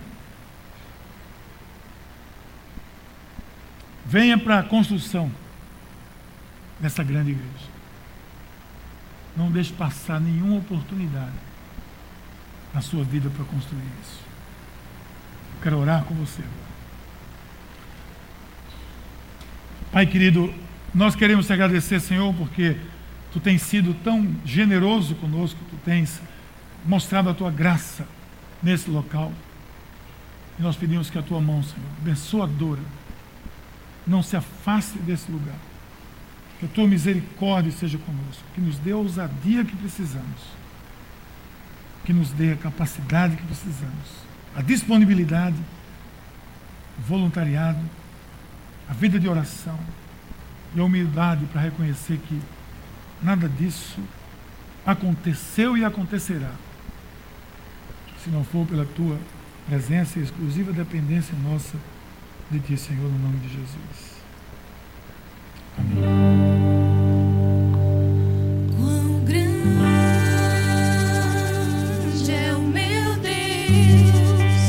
[4.05, 5.31] Venha para a construção
[6.79, 7.69] dessa grande igreja.
[9.35, 11.35] Não deixe passar nenhuma oportunidade
[12.73, 14.19] na sua vida para construir isso.
[15.55, 16.69] Eu quero orar com você agora.
[19.91, 20.53] Pai querido,
[20.93, 22.77] nós queremos te agradecer, Senhor, porque
[23.31, 26.19] Tu tens sido tão generoso conosco, tu tens
[26.85, 28.07] mostrado a tua graça
[28.61, 29.31] nesse local.
[30.57, 32.81] E nós pedimos que a tua mão, Senhor, abençoadora,
[34.05, 35.55] não se afaste desse lugar.
[36.59, 40.41] Que a tua misericórdia seja conosco, que nos dê a ousadia que precisamos,
[42.03, 44.07] que nos dê a capacidade que precisamos,
[44.55, 45.55] a disponibilidade,
[46.97, 47.79] o voluntariado,
[48.89, 49.79] a vida de oração
[50.75, 52.41] e a humildade para reconhecer que
[53.21, 53.99] Nada disso
[54.85, 56.51] aconteceu e acontecerá.
[58.23, 59.17] Se não for pela tua
[59.67, 61.77] presença e exclusiva dependência nossa
[62.49, 64.19] de ti, Senhor, no nome de Jesus.
[65.77, 66.48] Amém.